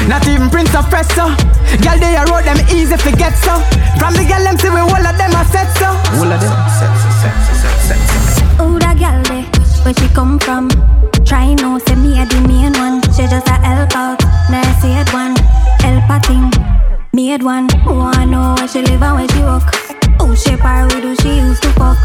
Not 0.07 0.27
even 0.27 0.49
Prince 0.49 0.73
of 0.75 0.89
Presto. 0.89 1.27
Girl, 1.83 1.99
they 1.99 2.15
a 2.15 2.23
road 2.31 2.45
them 2.45 2.57
easy 2.71 2.95
to 2.95 3.11
get 3.17 3.35
so. 3.35 3.59
From 3.99 4.13
the 4.13 4.23
girl 4.23 4.43
them 4.43 4.57
see 4.57 4.69
we 4.69 4.79
all 4.79 5.05
of 5.05 5.17
them 5.17 5.31
a 5.35 5.43
set 5.51 5.67
so. 5.75 5.91
All 6.15 6.31
of 6.31 6.39
them. 6.39 6.53
Who 8.59 8.79
that 8.79 8.95
gal 8.97 9.21
there? 9.23 9.43
Where 9.83 9.93
she 9.93 10.07
come 10.13 10.39
from? 10.39 10.69
Try 11.25 11.53
no, 11.55 11.79
say 11.79 11.95
me 11.95 12.19
a 12.21 12.25
the 12.25 12.39
main 12.47 12.71
one. 12.79 13.01
She 13.11 13.27
just 13.27 13.47
a 13.47 13.59
help 13.59 13.95
out. 13.95 14.23
Now 14.49 14.61
I 14.63 14.73
see 14.79 14.93
it 14.93 15.11
one. 15.11 15.35
Help 15.83 16.09
a 16.09 16.19
thing. 16.27 16.51
Made 17.11 17.43
one. 17.43 17.67
Wanna 17.85 18.25
know 18.25 18.55
where 18.57 18.67
she 18.67 18.81
live 18.81 19.03
and 19.03 19.15
where 19.15 19.27
she 19.27 19.41
work. 19.43 19.67
Who 20.21 20.35
shape 20.35 20.59
her 20.61 20.85
with 20.85 21.03
who 21.03 21.15
she 21.17 21.39
used 21.39 21.61
to 21.63 21.69
fuck. 21.73 21.97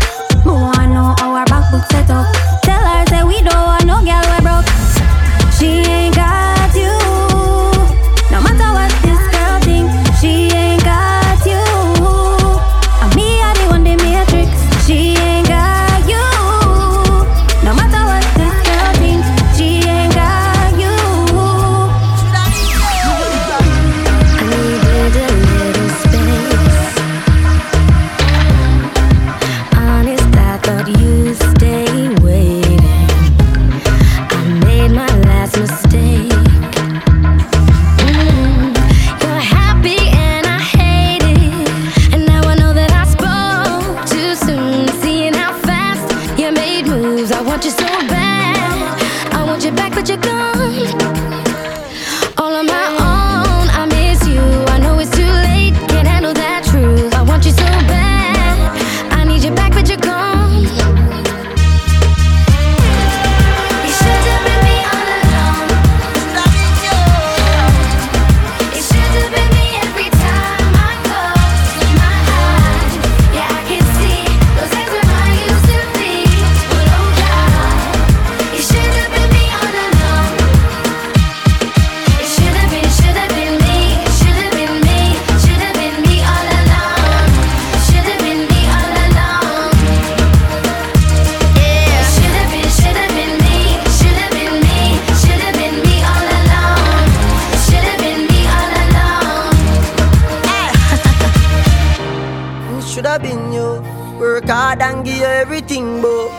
Should 102.98 103.06
have 103.06 103.22
been 103.22 103.52
you. 103.52 103.80
Work 104.18 104.48
hard 104.48 104.82
and 104.82 105.04
give 105.04 105.18
you 105.18 105.24
everything, 105.24 106.00
bro. 106.00 106.34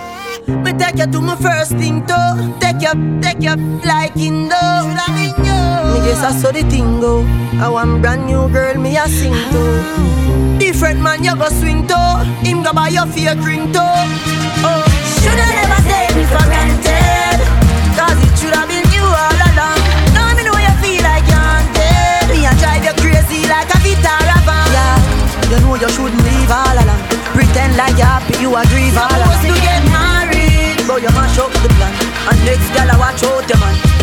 Me 0.45 0.73
take 0.73 0.97
you 0.97 1.07
to 1.07 1.21
my 1.21 1.35
first 1.37 1.71
thing, 1.79 2.05
though. 2.05 2.35
Take 2.59 2.81
you, 2.83 2.91
take 3.21 3.39
you 3.39 3.55
like 3.87 4.17
Indo. 4.17 4.59
Should 4.83 4.99
have 4.99 5.15
been 5.15 5.39
you. 5.39 5.59
Me 5.93 6.03
guess 6.03 6.19
I 6.19 6.35
saw 6.35 6.51
the 6.51 6.63
thing 6.63 6.99
go. 6.99 7.23
I 7.63 7.69
want 7.69 8.01
brand 8.01 8.25
new 8.25 8.49
girl, 8.51 8.75
me 8.75 8.97
a 8.97 9.07
sing 9.07 9.31
to. 9.31 10.59
Different 10.59 10.99
man, 10.99 11.23
you 11.23 11.33
go 11.33 11.47
swing 11.47 11.87
to. 11.87 11.99
Him 12.43 12.61
go 12.61 12.73
buy 12.73 12.89
your 12.89 13.07
fear 13.07 13.35
drink 13.35 13.71
to. 13.71 13.85
Oh, 14.67 14.83
shoulda 15.23 15.47
never 15.55 15.79
take 15.87 16.11
me 16.11 16.27
for 16.27 16.43
granted. 16.43 17.39
Cause 17.95 18.19
it 18.19 18.35
shoulda 18.35 18.67
been 18.67 18.83
you 18.91 19.07
all 19.07 19.39
along. 19.47 19.79
Now 20.11 20.35
me 20.35 20.43
know 20.43 20.59
you 20.59 20.75
feel 20.83 21.03
like 21.07 21.23
you're 21.23 21.39
haunted. 21.39 22.35
Me 22.35 22.43
a 22.43 22.51
drive 22.59 22.83
you 22.83 22.95
crazy 22.99 23.47
like 23.47 23.71
a 23.71 23.78
Vitara 23.78 23.78
van. 23.78 23.78
Yeah, 23.78 23.78
you 25.49 25.59
know 25.61 25.75
you 25.75 25.89
shouldn't 25.89 26.23
leave 26.23 26.51
all 26.51 26.77
along. 26.77 27.01
Pretend 27.33 27.75
like 27.75 27.97
you're 27.97 28.05
happy, 28.05 28.37
you 28.39 28.55
a 28.55 28.61
grieve 28.69 28.97
all 28.97 29.09
along. 29.09 29.33
Supposed 29.41 29.57
to 29.57 29.61
get 29.65 29.81
married, 29.89 30.77
but 30.87 31.01
you 31.01 31.09
mash 31.17 31.37
up 31.39 31.51
the 31.65 31.69
plan. 31.77 31.93
And 32.29 32.39
next 32.45 32.69
gal 32.73 32.89
I 32.89 32.97
watch 32.97 33.23
out 33.23 33.49
your 33.49 33.57
man. 33.57 33.98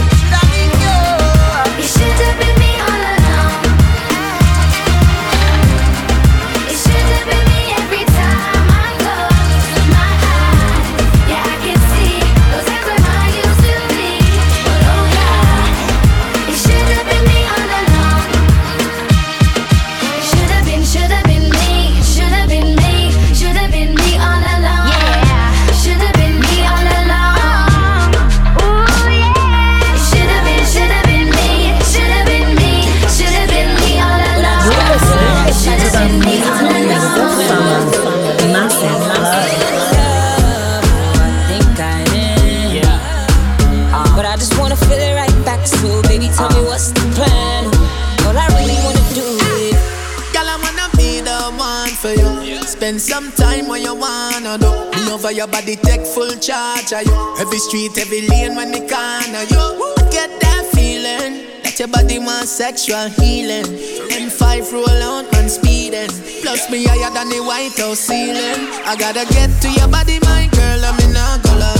Wanna 54.56 54.64
do. 54.64 54.90
Oh. 54.98 55.06
Me 55.06 55.12
over 55.12 55.32
your 55.32 55.46
body, 55.46 55.76
take 55.76 56.06
full 56.06 56.34
charge 56.38 56.92
of 56.92 57.02
you. 57.04 57.36
Every 57.38 57.58
street, 57.58 57.96
every 57.98 58.26
lane, 58.28 58.56
when 58.56 58.72
the 58.72 58.80
corner 58.80 59.44
you 59.48 60.10
get 60.10 60.30
that 60.40 60.64
feeling. 60.72 61.46
That 61.62 61.78
your 61.78 61.88
body 61.88 62.18
wants 62.18 62.50
sexual 62.50 63.08
healing. 63.20 63.66
M5 64.10 64.72
roll 64.72 65.02
out 65.02 65.34
and 65.36 65.50
speeding. 65.50 66.10
Plus 66.42 66.70
me 66.70 66.84
higher 66.84 67.12
than 67.12 67.28
the 67.28 67.40
White 67.40 67.76
House 67.78 68.00
ceiling. 68.00 68.68
I 68.86 68.96
gotta 68.96 69.26
get 69.32 69.50
to 69.62 69.68
your 69.72 69.88
body, 69.88 70.18
my 70.22 70.48
girl. 70.52 70.84
I'm 70.84 70.98
in 71.00 71.16
a 71.16 71.28
lie. 71.60 71.76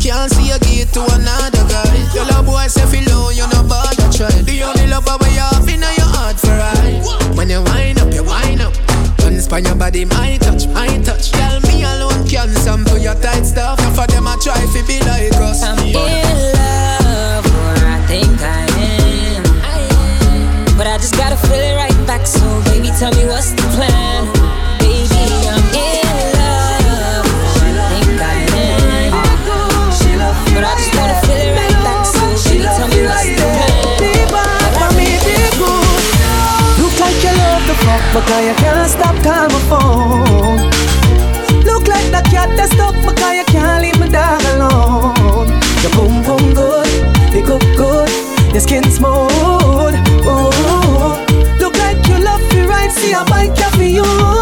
Can't 0.00 0.30
see 0.32 0.48
you 0.48 0.58
get 0.60 0.92
to 0.94 1.02
another 1.14 1.64
guy. 1.68 1.94
Your 2.14 2.24
love 2.26 2.46
boy 2.46 2.66
say 2.68 2.84
feel 2.86 3.04
low, 3.12 3.30
you 3.30 3.46
no 3.52 3.62
bother 3.64 4.08
try. 4.12 4.32
The 4.42 4.62
only 4.64 4.86
lover 4.88 5.16
you 5.28 5.44
have 5.52 5.68
in 5.68 5.80
your 5.80 6.10
heart 6.16 6.40
for 6.40 6.56
right. 6.56 7.36
When 7.36 7.50
you 7.50 7.62
wind 7.62 7.98
up, 8.00 8.12
you 8.12 8.24
wind 8.24 8.62
up. 8.62 8.89
Don't 9.40 9.48
span 9.48 9.64
your 9.64 9.74
body, 9.74 10.04
my 10.04 10.36
touch, 10.36 10.66
my 10.66 10.86
touch. 11.02 11.30
Tell 11.30 11.60
me 11.62 11.82
alone 11.82 12.28
can 12.28 12.50
your 13.00 13.14
tight 13.14 13.44
stuff. 13.44 13.78
Enough 13.78 14.00
of 14.00 14.06
them 14.08 14.28
I 14.28 14.36
try 14.36 14.54
to 14.54 14.82
be 14.86 15.00
like 15.00 15.32
us. 15.40 15.62
I'm 15.62 15.78
in 15.78 15.94
love, 15.94 17.46
or 17.46 17.86
I 17.88 18.04
think 18.06 18.38
I 18.42 18.66
am. 18.76 19.42
But 20.76 20.88
I 20.88 20.98
just 20.98 21.16
gotta 21.16 21.36
feel 21.36 21.54
it 21.54 21.74
right 21.74 22.06
back. 22.06 22.26
So 22.26 22.60
baby, 22.64 22.90
tell 22.98 23.14
me 23.14 23.24
what's 23.28 23.52
the 23.52 23.62
plan? 23.74 24.39
Because 38.12 38.44
you 38.44 38.54
can't 38.54 38.90
stop 38.90 39.14
calling 39.22 39.52
my 39.52 39.60
phone. 39.70 40.58
Look 41.64 41.86
like 41.86 42.10
the 42.10 42.22
cat 42.30 42.50
that's 42.56 42.72
stuck, 42.74 42.94
because 42.94 43.36
you 43.36 43.44
can't 43.46 43.82
leave 43.82 43.98
my 44.00 44.08
dog 44.08 44.42
alone. 44.54 45.48
Your 45.82 45.92
boom 45.94 46.22
boom 46.26 46.54
good, 46.54 46.88
you 47.34 47.42
cook 47.44 47.62
good, 47.76 48.10
your 48.52 48.60
skin 48.60 48.84
smooth. 48.84 49.30
Oh, 49.32 49.92
oh, 50.26 50.50
oh, 50.66 51.56
look 51.60 51.76
like 51.78 51.98
you 52.08 52.18
love 52.18 52.42
me 52.52 52.62
right, 52.66 52.90
see 52.90 53.14
I 53.14 53.24
buy 53.24 53.48
coffee 53.48 53.90
you. 53.90 54.39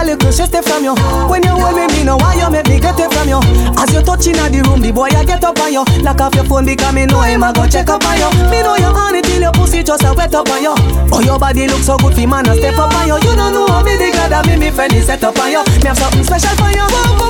A 0.00 0.04
little 0.04 0.32
shit 0.32 0.52
from 0.64 0.84
you. 0.84 0.94
When 1.28 1.42
you 1.44 1.52
hold 1.52 1.76
me, 1.76 1.86
me 1.92 2.04
know 2.04 2.16
why 2.16 2.34
you 2.34 2.48
make 2.50 2.66
me 2.68 2.80
get 2.80 2.98
it 2.98 3.12
from 3.12 3.28
you. 3.28 3.40
As 3.76 3.92
you 3.92 4.00
touching 4.00 4.36
at 4.40 4.52
the 4.52 4.64
room, 4.64 4.80
the 4.80 4.92
boy 4.92 5.12
I 5.12 5.24
get 5.24 5.44
up 5.44 5.60
on 5.60 5.72
you. 5.72 5.84
Lock 6.00 6.20
off 6.20 6.34
your 6.34 6.44
phone 6.44 6.64
because 6.64 6.94
me 6.94 7.04
know 7.06 7.20
him 7.20 7.44
I 7.44 7.52
go 7.52 7.68
check 7.68 7.88
up 7.88 8.04
on 8.04 8.16
you. 8.16 8.30
Me 8.48 8.64
know 8.64 8.76
you 8.76 8.88
on 8.88 9.14
it 9.14 9.24
till 9.24 9.40
your 9.40 9.52
pussy 9.52 9.82
just 9.82 10.04
a 10.04 10.12
wet 10.16 10.34
up 10.34 10.48
on 10.48 10.62
you. 10.62 10.74
Oh, 11.12 11.20
your 11.20 11.38
body 11.38 11.68
look 11.68 11.84
so 11.84 11.96
good, 11.98 12.14
fi 12.14 12.24
man 12.24 12.48
a 12.48 12.56
step 12.56 12.78
up 12.78 12.94
on 12.96 13.06
you. 13.08 13.16
You 13.20 13.36
don't 13.36 13.52
know 13.52 13.68
how 13.68 13.84
me 13.84 13.96
the 13.96 14.08
God 14.12 14.32
that 14.32 14.46
me 14.48 14.56
me 14.56 14.70
friend 14.70 14.92
is 14.92 15.06
set 15.06 15.22
up 15.22 15.36
on 15.38 15.52
you. 15.52 15.62
Me 15.84 15.88
have 15.92 15.98
something 15.98 16.24
special 16.24 16.54
for 16.56 16.72
you, 16.72 16.86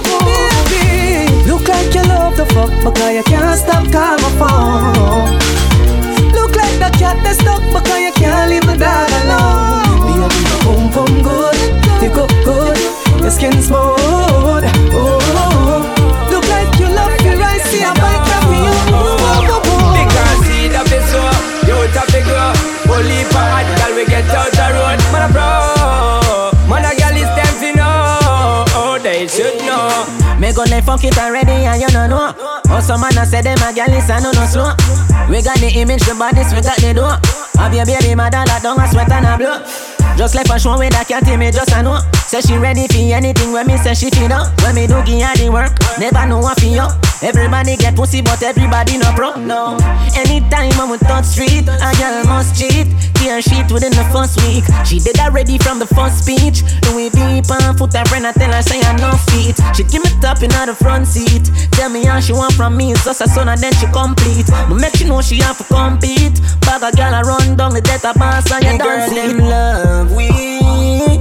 baby. 0.06 1.26
Look 1.50 1.66
like 1.66 1.90
you 1.90 2.06
love 2.06 2.37
the 2.38 2.46
fuck 2.54 2.70
because 2.87 3.12
you 3.18 3.24
can't 3.26 3.59
stop 3.59 3.85
call 3.90 4.14
my 4.22 4.30
phone. 4.38 5.35
Look 6.30 6.54
like 6.54 6.78
the 6.78 6.90
cat 6.94 7.18
that's 7.26 7.42
stuck 7.42 7.62
because 7.74 7.98
you 7.98 8.12
can't 8.14 8.50
leave 8.50 8.64
my 8.64 8.76
dog 8.78 9.09
Left 30.80 31.02
fuck 31.02 31.04
it 31.04 31.18
already 31.18 31.52
and 31.52 31.78
you 31.78 31.88
no 31.92 32.06
know. 32.06 32.32
Oh, 32.70 32.80
some 32.80 33.02
man 33.02 33.18
I 33.18 33.24
say 33.24 33.42
them 33.42 33.58
a 33.60 33.68
is 33.68 34.08
a 34.08 34.18
no 34.20 34.32
no 34.32 34.46
slow. 34.46 34.72
We 35.28 35.42
got 35.42 35.58
the 35.58 35.70
image, 35.76 36.00
the 36.06 36.14
bodies, 36.14 36.54
we 36.54 36.62
got 36.62 36.78
the 36.78 36.94
door. 36.94 37.20
Have 37.60 37.74
your 37.74 37.84
baby 37.84 38.14
mother 38.14 38.42
lock 38.48 38.62
down 38.62 38.80
a 38.80 38.88
sweat 38.88 39.12
and 39.12 39.26
a 39.26 39.36
blow. 39.36 39.99
Just 40.16 40.34
like 40.34 40.48
a 40.48 40.58
show 40.58 40.78
with 40.78 40.92
that 40.92 41.08
cat 41.08 41.26
me 41.38 41.50
just 41.50 41.72
I 41.72 41.82
know. 41.82 41.98
Say 42.26 42.40
she 42.40 42.56
ready 42.56 42.86
for 42.86 42.98
anything 42.98 43.52
when 43.52 43.66
me 43.66 43.76
say 43.76 43.94
she 43.94 44.10
feel 44.10 44.32
up. 44.32 44.52
When 44.62 44.74
me 44.74 44.86
do 44.86 45.02
give 45.04 45.22
her 45.22 45.34
the 45.36 45.50
work, 45.50 45.72
never 45.98 46.26
know 46.26 46.38
what 46.38 46.60
feel 46.60 46.80
up. 46.80 46.98
Everybody 47.22 47.76
get 47.76 47.96
pussy, 47.96 48.22
but 48.22 48.42
everybody 48.42 48.96
no 48.96 49.12
pro. 49.12 49.34
No. 49.36 49.76
Anytime 50.16 50.72
I'm 50.80 50.90
with 50.90 51.00
touch 51.00 51.24
street, 51.24 51.68
a 51.68 51.90
girl 52.00 52.24
must 52.24 52.56
cheat. 52.56 52.88
Tear 53.20 53.42
sheet 53.42 53.68
within 53.70 53.92
the 53.92 54.06
first 54.08 54.40
week. 54.48 54.64
She 54.86 54.98
did 54.98 55.18
already 55.18 55.58
from 55.58 55.78
the 55.78 55.86
first 55.86 56.24
speech. 56.24 56.64
Louis 56.88 57.10
V 57.10 57.42
pan 57.44 57.76
foot 57.76 57.92
her 57.92 58.04
friend, 58.06 58.26
I 58.26 58.32
tell 58.32 58.52
her 58.52 58.62
say 58.62 58.80
I 58.80 58.96
no 58.96 59.12
feet. 59.28 59.60
She 59.76 59.84
give 59.84 60.02
me 60.02 60.10
top 60.20 60.42
in 60.42 60.48
the 60.48 60.74
front 60.74 61.06
seat. 61.06 61.50
Tell 61.72 61.90
me 61.90 62.04
how 62.04 62.20
she 62.20 62.32
want 62.32 62.54
from 62.54 62.76
me, 62.76 62.92
it's 62.92 63.04
just 63.04 63.20
a 63.20 63.28
son 63.28 63.48
and 63.48 63.60
then 63.60 63.72
she 63.74 63.86
complete. 63.92 64.46
But 64.48 64.80
make 64.80 64.96
she 64.96 65.04
know 65.04 65.20
she 65.20 65.36
have 65.44 65.58
to 65.58 65.64
compete. 65.64 66.40
Bag 66.62 66.82
a 66.82 66.96
girl 66.96 67.12
a 67.12 67.20
run 67.22 67.56
down 67.56 67.74
the 67.74 67.82
death 67.82 68.04
of 68.04 68.16
boss 68.16 68.50
and 68.50 68.64
you 68.64 68.78
dance 68.78 69.12
in 69.12 69.38
love 69.38 69.99
with. 70.08 71.20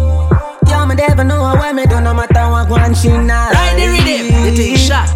Yo, 0.69 0.85
me 0.85 0.95
never 0.95 1.23
know 1.23 1.41
why 1.59 1.71
me 1.73 1.85
do 1.85 1.99
no 2.01 2.13
matter 2.13 2.49
what 2.49 2.69
one 2.69 2.93
she 2.93 3.09
not. 3.09 3.53
Ride 3.53 3.75
the 3.75 3.87
rhythm, 3.91 4.43
the 4.45 4.51
thing 4.55 4.75
shot. 4.77 5.09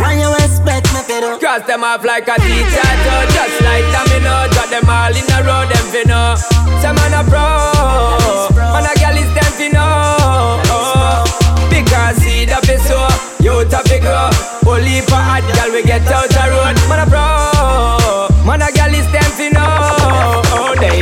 When 0.00 0.18
you 0.18 0.32
expect 0.40 0.88
me 0.94 1.00
to 1.04 1.16
do. 1.20 1.38
Cross 1.38 1.66
them 1.66 1.84
off 1.84 2.04
like 2.04 2.26
a 2.26 2.36
teacher 2.40 2.90
so 3.04 3.14
Just 3.36 3.60
like 3.60 3.84
domino 3.92 4.48
Drop 4.48 4.68
them 4.72 4.88
all 4.88 5.12
in 5.12 5.28
a 5.28 5.38
row 5.44 5.68
Them 5.68 5.86
fi 5.92 6.02
know. 6.08 6.36
Some 6.80 6.96
man 6.96 7.12
a 7.12 7.22
pro 7.28 7.44
Man 8.56 8.88
a 8.88 8.92
girl 8.96 9.16
is 9.20 9.28
them 9.36 9.52
fi 9.60 9.68
know. 9.68 10.56
Because 11.68 12.16
see 12.24 12.46
the 12.48 12.56
fi 12.64 12.76
so 12.80 13.04
You 13.44 13.68
top 13.68 13.84
fi 13.88 13.98
grow 14.00 14.32
Only 14.64 15.04
for 15.04 15.20
hot 15.20 15.44
girl 15.52 15.68
we 15.74 15.82
get 15.82 16.08
out 16.08 16.28
the 16.32 16.44
road 16.48 16.76
Man 16.88 17.04
a 17.04 17.06
pro 17.10 18.32
Man 18.48 18.62
a 18.62 18.72
girl 18.72 18.94
is 18.96 19.04
them 19.12 19.30
fi 19.36 19.52
know 19.52 19.59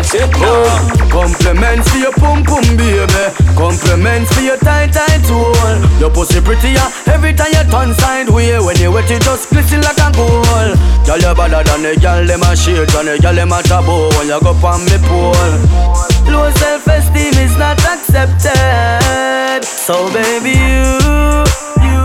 Should 0.09 0.33
know 0.41 0.65
Compliments 1.13 1.89
for 1.91 1.99
your 1.99 2.13
pum 2.13 2.43
pum 2.43 2.65
baby 2.77 3.25
Compliments 3.57 4.33
for 4.35 4.41
your 4.41 4.57
tight 4.57 4.93
tight 4.93 5.25
hole 5.29 5.79
Your 6.01 6.11
pussy 6.11 6.41
prettier 6.41 6.89
every 7.13 7.35
time 7.35 7.53
you 7.53 7.65
turn 7.71 7.93
side 7.95 8.29
way 8.31 8.59
When 8.59 8.77
you 8.79 8.91
wet 8.91 9.11
it 9.11 9.23
just 9.23 9.51
glisten 9.51 9.83
like 9.83 10.01
a 10.01 10.09
gold 10.17 10.77
Girl 11.05 11.21
you 11.21 11.35
better 11.37 11.63
than 11.63 11.83
the 11.83 11.93
girl 12.01 12.25
them 12.25 12.43
a 12.43 12.57
shades 12.57 12.95
And 12.95 13.09
the 13.09 13.19
girl 13.21 13.35
them 13.35 13.53
a 13.53 13.63
taboo 13.63 14.09
When 14.17 14.29
you 14.29 14.41
go 14.41 14.57
on 14.67 14.81
me 14.89 14.97
pole 15.05 16.09
Low 16.29 16.51
self-esteem 16.51 17.35
is 17.41 17.57
not 17.57 17.81
accepted. 17.85 19.65
So 19.65 20.13
baby, 20.13 20.51
you, 20.51 20.93
you 21.81 22.05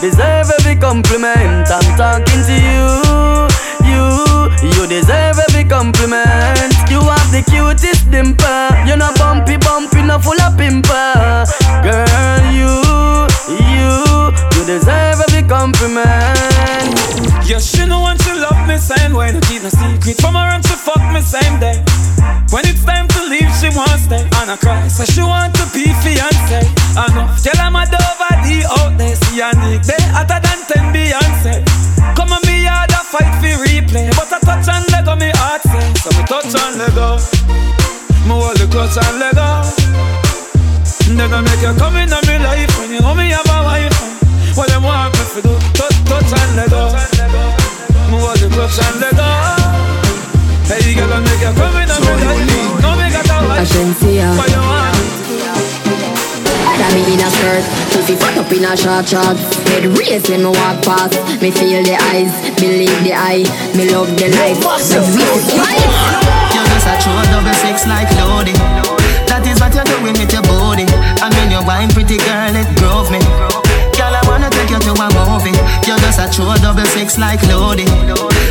deserve 0.00 0.50
every 0.60 0.76
compliment. 0.76 1.68
I'm 1.68 1.96
talking 1.96 2.42
to 2.46 2.54
you, 2.54 2.86
you, 3.90 4.06
you 4.62 4.86
deserve 4.86 5.40
every 5.48 5.64
compliment. 5.64 6.71
The 7.32 7.40
cutest 7.48 8.10
dimple. 8.10 8.44
You're 8.84 9.00
not 9.00 9.16
bumpy, 9.16 9.56
bumpy, 9.56 10.04
not 10.04 10.20
full 10.20 10.36
of 10.36 10.52
pimple. 10.52 10.92
Girl, 11.80 12.44
you, 12.52 12.68
you, 13.48 13.88
you 14.52 14.62
deserve 14.68 15.16
every 15.24 15.40
compliment. 15.48 16.92
Yeah, 17.48 17.56
she 17.56 17.88
know 17.88 18.04
when 18.04 18.20
she 18.20 18.36
love 18.36 18.60
me 18.68 18.76
same 18.76 19.16
way. 19.16 19.32
No 19.32 19.40
keep 19.48 19.62
no 19.64 19.72
secret 19.72 20.20
from 20.20 20.36
her 20.36 20.52
and 20.52 20.60
she 20.60 20.76
fuck 20.76 21.00
me 21.08 21.24
same 21.24 21.56
day. 21.56 21.80
When 22.52 22.68
it's 22.68 22.84
time 22.84 23.08
to 23.08 23.20
leave, 23.24 23.48
she 23.56 23.72
won't 23.72 23.96
stay. 23.96 24.20
And 24.36 24.52
I 24.52 24.56
cry, 24.60 24.86
so 24.88 25.08
she 25.08 25.24
want 25.24 25.56
to 25.56 25.64
be 25.72 25.88
fiance. 26.04 26.68
I 27.00 27.08
know, 27.16 27.32
tell 27.40 27.56
her 27.56 27.70
my 27.72 27.88
over 27.88 28.32
the 28.44 28.60
out 28.76 28.98
there. 29.00 29.16
See 29.16 29.40
a 29.40 29.48
they 29.56 30.04
hotter 30.12 30.36
than 30.36 30.60
10 30.68 30.92
Beyonce. 30.92 31.64
Come 32.14 32.36
on, 32.36 32.44
me 32.44 32.68
a 32.68 32.84
fight 33.08 33.32
for 33.40 33.64
replay. 33.64 33.71
But 34.52 34.60
touch 34.60 34.76
and 34.76 34.92
let 34.92 35.04
go, 35.06 35.16
me 35.16 35.32
heart 35.40 35.62
say. 35.64 35.80
So 36.04 36.12
me 36.12 36.28
touch 36.28 36.52
and 36.52 36.76
let 36.76 36.92
go. 36.92 37.16
Me 38.28 38.36
hold 38.36 38.52
the 38.60 38.68
clutch 38.68 39.00
and 39.00 39.16
let 39.16 39.32
go. 39.32 39.64
Then 41.08 41.32
I 41.32 41.40
make 41.40 41.64
you 41.64 41.72
come 41.80 41.96
in 41.96 42.12
my 42.12 42.20
life 42.20 42.68
when 42.76 42.92
you 42.92 43.00
know 43.00 43.14
me 43.16 43.32
have 43.32 43.48
a 43.48 43.64
wife. 43.64 43.96
What 44.52 44.68
them 44.68 44.84
want 44.84 45.16
me 45.16 45.24
to 45.24 45.40
do? 45.40 45.56
Touch, 45.72 45.96
touch 46.04 46.36
and 46.36 46.52
let 46.52 46.68
go. 46.68 46.92
Me 48.12 48.20
hold 48.20 48.36
the 48.44 48.52
clutch 48.52 48.76
and 48.76 49.00
let 49.00 49.16
go. 49.16 49.24
Hey, 50.68 50.92
girl, 51.00 51.08
I 51.08 51.24
make 51.24 51.40
you 51.40 51.52
come 51.56 51.76
in 51.80 51.88
my 51.88 51.96
life. 51.96 52.84
No 52.84 52.92
me 52.92 53.08
got 53.08 53.32
a 53.32 53.36
wife. 53.48 53.64
Agencia. 53.64 54.36
What 54.36 54.52
you 54.52 54.60
want? 54.60 55.01
Me 56.92 57.00
in 57.14 57.20
a 57.20 57.30
skirt, 57.30 57.64
pussy 57.94 58.16
fuck 58.16 58.36
up 58.36 58.52
in 58.52 58.64
a 58.64 58.76
short 58.76 59.08
short 59.08 59.38
Head 59.72 59.86
race 59.96 60.28
when 60.28 60.42
me 60.44 60.50
walk 60.50 60.82
past 60.84 61.16
Me 61.40 61.50
feel 61.50 61.82
the 61.82 61.96
eyes, 62.12 62.32
believe 62.60 63.00
the 63.06 63.14
eye 63.14 63.46
Me 63.72 63.88
love 63.88 64.10
the 64.18 64.28
life, 64.36 64.60
the 64.60 65.00
just 66.82 66.88
a 66.88 66.94
true 66.98 67.22
double 67.30 67.54
six 67.62 67.86
like 67.86 68.10
loading. 68.18 68.58
That 69.30 69.46
is 69.46 69.60
what 69.62 69.70
you're 69.70 69.86
doing 69.86 70.18
with 70.18 70.32
your 70.34 70.42
body. 70.42 70.82
And 71.22 71.30
when 71.30 71.48
you're 71.54 71.64
wine, 71.64 71.88
pretty 71.94 72.18
girl, 72.18 72.54
it 72.58 72.66
grove 72.80 73.06
me. 73.12 73.22
Girl, 73.94 74.10
I 74.10 74.22
wanna 74.26 74.50
take 74.50 74.70
you 74.70 74.80
to 74.80 74.92
a 74.98 75.06
movie. 75.14 75.54
You're 75.86 76.00
just 76.02 76.18
a 76.18 76.26
true 76.26 76.50
double 76.58 76.86
six 76.90 77.18
like 77.18 77.42
loading. 77.46 77.90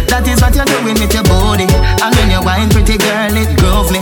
That 0.08 0.24
is 0.32 0.40
what 0.40 0.56
you're 0.56 0.70
doing 0.70 0.96
with 0.96 1.12
your 1.12 1.28
body. 1.28 1.68
And 2.00 2.12
when 2.16 2.32
you're 2.32 2.46
wine, 2.46 2.70
pretty 2.72 2.96
girl, 2.96 3.36
it 3.36 3.52
grove 3.60 3.92
me. 3.92 4.00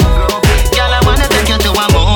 Girl, 0.75 0.91
I 0.93 1.01
wanna 1.01 1.25
take 1.25 1.49
you 1.49 1.57
to 1.57 1.71
a 1.73 1.85
movie. 1.89 2.08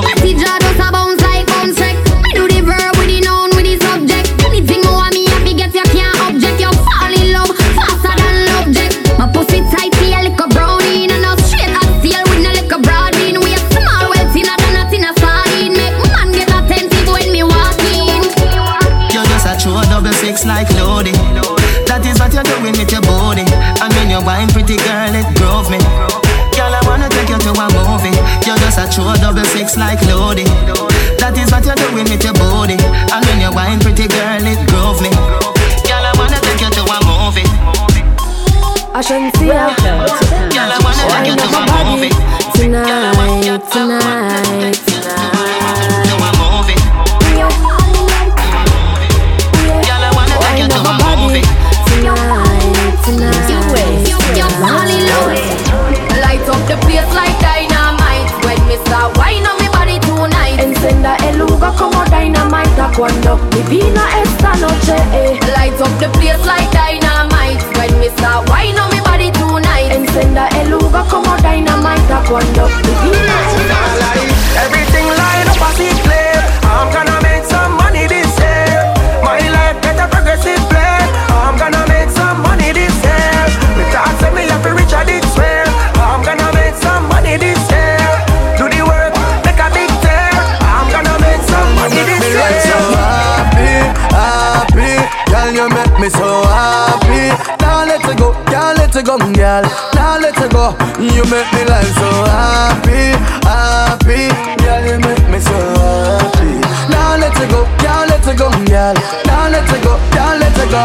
Go, 99.18 99.34
girl. 99.34 99.64
Now 99.94 100.18
let 100.18 100.38
it 100.38 100.52
go. 100.52 100.76
You 101.00 101.24
make 101.30 101.50
me 101.54 101.64
life 101.66 101.92
so 101.96 102.10
happy, 102.26 103.14
happy. 103.46 104.30
Girl, 104.64 104.84
you 104.86 104.98
make 105.00 105.26
me 105.30 105.40
so 105.40 105.54
happy. 105.54 106.54
Now 106.90 107.18
let 107.18 107.36
it 107.38 107.50
go, 107.50 107.66
can't 107.78 108.10
let 108.10 108.26
it 108.26 108.38
go, 108.38 108.50
girl. 108.66 108.96
Now 109.26 109.50
let 109.50 109.70
it 109.70 109.84
go, 109.84 109.98
can't 110.12 110.40
let 110.40 110.56
it 110.58 110.70
go. 110.72 110.84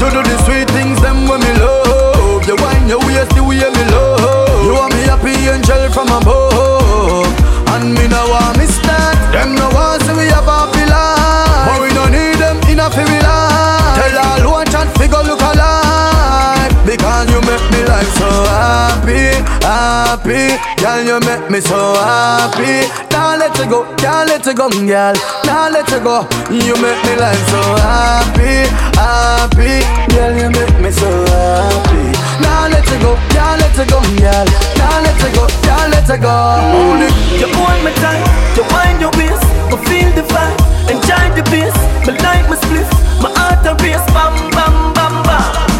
You 0.00 0.10
do 0.12 0.22
the 0.22 0.36
sweet 0.44 0.68
things, 0.70 1.00
them 1.02 1.28
when 1.28 1.40
me 1.40 1.52
love. 1.60 2.46
You 2.46 2.56
wind 2.56 2.88
your 2.88 3.00
waist 3.04 3.34
the 3.34 3.42
way 3.42 3.58
me 3.58 3.84
love. 3.90 4.64
You 4.64 4.72
want 4.74 4.94
me 4.94 5.02
happy 5.04 5.34
angel 5.48 5.90
from 5.92 6.08
above. 6.08 7.26
And 7.74 7.92
me 7.94 8.08
no 8.08 8.28
want 8.30 8.56
me 8.56 8.64
stand 8.64 9.34
Them 9.34 9.54
no 9.54 9.68
want 9.74 10.00
see 10.02 10.12
we 10.14 10.24
have 10.32 10.46
happy 10.48 10.86
life 10.88 11.66
But 11.68 11.82
we 11.82 11.92
no 11.92 12.06
need 12.08 12.38
them 12.40 12.56
in 12.70 12.80
a 12.80 12.88
feel 12.88 13.04
life 13.04 14.00
Tell 14.00 14.16
all 14.48 14.52
one 14.62 14.66
chat 14.68 14.88
figure 14.96 15.22
look 15.22 15.42
alive 15.42 16.55
Because 16.96 17.28
you 17.28 17.40
make 17.44 17.60
me 17.70 17.84
life 17.84 18.08
so 18.16 18.24
happy, 18.48 19.36
happy. 19.60 20.56
Girl 20.80 21.04
you 21.04 21.20
make 21.28 21.50
me 21.50 21.60
so 21.60 21.76
happy. 22.00 22.88
Now 23.12 23.36
let 23.36 23.52
it 23.60 23.68
go, 23.68 23.84
can't 24.00 24.28
let 24.28 24.46
it 24.46 24.56
go 24.56 24.68
girl. 24.70 25.14
Now 25.44 25.68
let 25.68 25.92
it 25.92 26.02
go. 26.02 26.24
You 26.48 26.72
make 26.80 27.00
me 27.04 27.14
life 27.20 27.44
so 27.52 27.60
happy, 27.84 28.64
happy. 28.96 29.84
Girl 30.08 30.32
you 30.40 30.48
make 30.48 30.76
me 30.80 30.90
so 30.90 31.04
happy. 31.28 32.16
Now 32.40 32.64
let 32.72 32.88
it 32.88 33.00
go, 33.04 33.12
can't 33.28 33.60
let 33.60 33.76
it 33.76 33.88
go 33.92 34.00
girl. 34.16 34.46
Now 34.80 34.96
let 35.04 35.20
it 35.20 35.32
go, 35.36 35.44
can't 35.68 35.92
let 35.92 36.08
it 36.08 36.20
go. 36.24 36.32
Only 36.80 37.12
you 37.36 37.48
hold 37.60 37.76
me 37.84 37.92
tight, 38.00 38.24
you 38.56 38.64
wind 38.72 39.04
your 39.04 39.12
waist, 39.20 39.44
me 39.68 39.76
feel 39.84 40.10
the 40.16 40.24
vibe, 40.32 40.58
enjoy 40.88 41.28
the 41.36 41.44
bass. 41.52 41.76
Me 42.08 42.16
like 42.24 42.48
my 42.48 42.56
spliff, 42.56 42.88
my 43.20 43.28
heart 43.36 43.68
a 43.68 43.76
race, 43.84 44.00
bam 44.16 44.32
bam 44.56 44.94
bam 44.96 45.14
bam. 45.28 45.75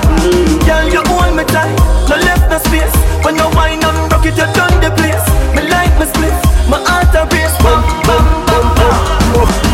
Girl, 0.66 0.86
you 0.90 1.02
hold 1.06 1.36
me 1.36 1.44
tight, 1.46 1.76
no 2.08 2.16
left 2.16 2.50
no 2.50 2.58
space. 2.58 2.94
When 3.24 3.36
you 3.36 3.48
wind 3.54 3.84
and 3.84 4.10
rock 4.10 4.26
it, 4.26 4.36
you 4.36 4.48
done 4.54 4.74
the 4.82 4.90
place. 4.98 5.26
Me 5.54 5.62
like 5.70 5.94
my 5.98 6.06
spliff, 6.06 6.36
my 6.70 6.78
heart 6.82 7.14
a 7.14 7.22
race, 7.30 7.54
bam 7.62 7.80
bam 8.06 8.24
bam 8.46 8.66
bam. 8.74 8.94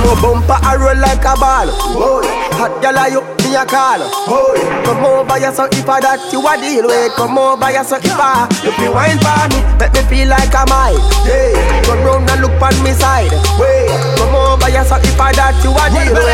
No 0.03 0.13
bumper 0.21 0.59
a 0.59 0.73
roll 0.79 0.99
like 0.99 1.25
a 1.25 1.35
ball. 1.39 1.69
Boy, 1.95 2.27
hot 2.59 2.73
gyal 2.83 2.99
are 2.99 3.09
you 3.09 3.23
me 3.41 3.55
a 3.55 3.65
call. 3.65 4.03
Boy, 4.27 4.59
come 4.85 5.05
over 5.05 5.39
here 5.39 5.53
so 5.55 5.65
if 5.71 5.89
I 5.89 6.01
that 6.01 6.21
you 6.33 6.43
a 6.43 6.53
deal 6.61 6.87
with. 6.87 7.15
Come 7.15 7.39
over 7.39 7.71
here 7.71 7.85
so 7.85 7.97
if 7.97 8.19
I 8.19 8.49
you 8.65 8.73
feel 8.77 8.93
wine 8.93 9.21
for 9.23 9.49
me, 9.53 9.63
make 9.79 9.95
me 9.95 10.03
feel 10.11 10.29
like 10.29 10.53
I'm 10.53 10.69
high. 10.69 10.99
Yeah, 11.25 11.55
turn 11.87 12.03
round 12.05 12.29
and 12.29 12.41
look 12.43 12.61
on 12.61 12.75
me 12.83 12.93
side. 12.93 13.33
Wait, 13.57 13.89
come 14.19 14.35
over 14.35 14.69
here 14.69 14.85
so 14.85 14.97
if 14.99 15.21
I 15.21 15.33
that 15.33 15.57
you 15.63 15.71
a 15.71 15.85
deal 15.89 16.13
with. 16.13 16.27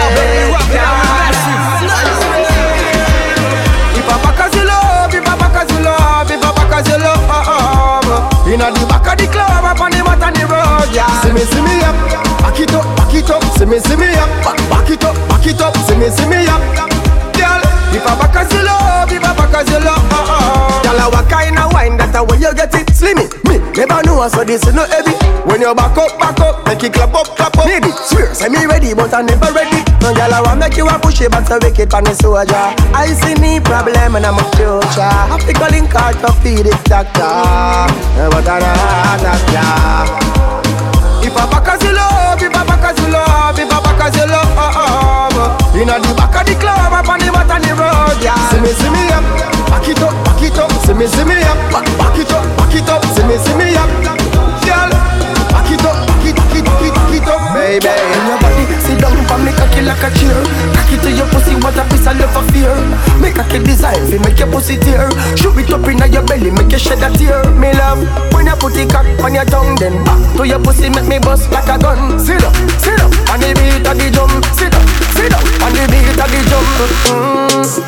Yeah. 0.73 2.58
Back 4.09 4.41
as 4.41 4.55
you 4.55 4.65
love, 4.65 5.13
I 5.13 5.21
back 5.21 5.57
as 5.61 5.71
you 5.71 5.85
love, 5.85 6.31
you 6.31 6.39
love. 6.41 7.29
Inna 8.49 8.73
the 8.73 8.87
back 8.89 9.07
of 9.07 9.19
the 9.19 9.27
club, 9.29 9.65
up 9.65 9.81
on 9.81 9.91
the 9.91 10.01
mat 10.03 10.23
on 10.25 10.33
the 10.33 10.41
road, 10.49 10.89
yeah. 10.95 11.21
See 11.21 11.33
me, 11.33 11.41
see 11.41 11.61
me 11.61 11.85
up, 11.85 11.95
back 12.41 12.59
it 12.59 12.73
up, 12.73 12.85
back 12.97 13.13
it 13.13 13.29
up. 13.29 13.45
See 13.59 13.67
me, 13.67 13.79
see 13.79 13.97
me 13.97 14.09
up, 14.17 14.29
back 14.71 14.89
it 14.89 15.05
up, 15.05 15.15
back 15.29 15.45
it 15.45 15.61
up. 15.61 15.77
See 15.85 15.97
me, 15.97 16.09
see 16.09 16.25
me 16.27 16.47
up, 16.49 16.88
know 24.19 24.29
so 24.29 24.43
this 24.43 24.67
is 24.67 24.75
no 24.75 24.83
heavy. 24.85 25.15
When 25.47 25.63
you 25.63 25.75
back 25.75 25.97
up, 25.97 26.19
back 26.19 26.41
up, 26.41 26.67
make 26.67 26.83
it 26.83 26.93
clap 26.93 27.15
up, 27.15 27.27
clap 27.39 27.57
up. 27.57 27.67
Baby, 27.67 27.91
swear, 28.11 28.35
say 28.35 28.49
me 28.49 28.67
ready, 28.67 28.93
but 28.95 29.15
I 29.15 29.23
never 29.23 29.53
ready. 29.55 29.87
No 30.03 30.11
girl, 30.11 30.35
I 30.35 30.43
want 30.43 30.59
make 30.59 30.77
you 30.77 30.89
a 30.89 30.99
push 30.99 31.21
it 31.23 31.31
back 31.31 31.47
so 31.47 31.59
wicked 31.63 31.91
pan 31.91 32.05
the 32.05 32.15
soldier. 32.15 32.75
I 32.91 33.15
see 33.15 33.39
me 33.39 33.61
problem 33.63 34.17
and 34.19 34.27
I'm 34.27 34.35
a 34.35 34.45
future. 34.59 35.07
I 35.07 35.39
fi 35.39 35.53
calling 35.55 35.87
card 35.87 36.19
to 36.27 36.33
feed 36.43 36.67
it 36.67 36.81
doctor, 36.91 37.23
but 37.23 38.47
I 38.51 38.59
not 38.59 39.23
doctor. 39.23 39.71
If 41.23 41.37
I 41.37 41.45
back 41.51 41.69
as 41.71 41.83
you 41.83 41.95
love, 41.95 42.43
if 42.43 42.55
I 42.55 42.63
back 42.67 42.85
as 42.91 42.99
you 42.99 43.11
love, 43.15 43.59
if 43.59 43.71
I 43.71 43.79
back 43.83 44.03
as 44.03 44.17
you 44.19 44.27
love, 44.27 45.79
inna 45.79 45.99
the 46.03 46.11
back 46.19 46.35
of 46.35 46.43
the 46.47 46.55
club, 46.59 46.93
up 46.93 47.09
on 47.09 47.19
the 47.23 47.31
back 47.31 47.51
of 47.55 47.59
the 47.63 47.71
road, 47.75 48.19
yeah. 48.23 48.35
See 48.51 48.61
me, 48.63 48.71
see 48.75 48.91
me 48.91 49.03
up, 49.15 49.23
back 49.71 49.87
it 49.87 50.03
up, 50.03 50.15
back 50.27 50.43
it 50.43 50.59
up. 50.59 50.71
See 50.87 50.95
me, 50.95 51.07
see 51.07 51.25
me 51.27 51.37
up, 51.43 51.59
back, 51.71 51.87
baby. 57.81 58.03
In 58.19 58.27
your 58.27 58.39
body, 58.41 58.65
sit 58.83 58.99
down 58.99 59.17
for 59.27 59.39
me, 59.39 59.53
cocky 59.55 59.83
like 59.83 60.03
a 60.03 60.11
chair. 60.17 60.39
Cocky 60.75 60.97
to 61.03 61.11
your 61.13 61.29
pussy, 61.31 61.55
what 61.61 61.77
a 61.79 61.85
piece 61.91 62.07
of 62.07 62.19
love 62.19 62.37
of 62.37 62.47
fear. 62.51 62.75
Make 63.21 63.39
a 63.39 63.45
kid 63.49 63.65
design, 63.65 64.01
fi 64.11 64.19
make 64.19 64.39
your 64.39 64.51
pussy 64.51 64.77
tear. 64.79 65.11
Shoot 65.37 65.57
it 65.59 65.71
up 65.71 65.87
inna 65.87 66.07
your 66.07 66.25
belly, 66.27 66.51
make 66.51 66.73
you 66.73 66.79
shed 66.79 67.03
a 67.03 67.09
tear. 67.17 67.45
Me 67.59 67.73
love, 67.75 68.01
when 68.33 68.47
you 68.47 68.57
put 68.57 68.75
the 68.75 68.87
cock 68.91 69.07
on 69.25 69.35
your 69.35 69.45
tongue, 69.47 69.77
then 69.77 70.03
back 70.05 70.21
to 70.37 70.43
your 70.47 70.61
pussy, 70.61 70.89
make 70.91 71.07
me 71.07 71.19
bust 71.19 71.51
like 71.51 71.69
a 71.69 71.79
gun. 71.79 72.19
Sit 72.19 72.43
up, 72.43 72.55
sit 72.79 72.99
up, 73.01 73.13
on 73.31 73.41
the 73.41 73.51
beat 73.57 73.87
of 73.87 73.95
the 73.97 74.07
drum. 74.11 74.33
Sit 74.55 74.75
up, 74.75 74.85
sit 75.15 75.33
up, 75.33 75.45
on 75.63 75.73
the 75.73 75.85
beat 75.91 76.19
of 76.19 76.29
the 76.29 76.41
drum. 76.49 76.67
Mm. 77.09 77.88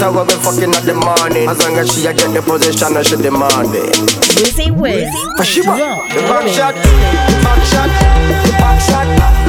Matter 0.00 0.16
what 0.16 0.26
we 0.28 0.34
fucking 0.40 0.72
at 0.74 0.84
the 0.84 0.94
morning. 0.94 1.48
As 1.48 1.58
long 1.60 1.76
as 1.76 1.92
she 1.92 2.06
a 2.06 2.14
get 2.14 2.32
the 2.32 2.42
position 2.42 2.96
and 2.96 3.06
she 3.06 3.16
demand 3.16 3.74
it 3.74 3.92
Wizzy 4.40 4.70
Wiz. 4.70 5.08
Want 5.66 6.08
the 6.08 6.20
back 6.24 6.48
shot, 6.48 6.74
the 6.74 7.36
back 7.44 7.62
shot, 7.68 7.90
the 8.44 8.52
back 8.58 8.80
shot, 8.80 9.39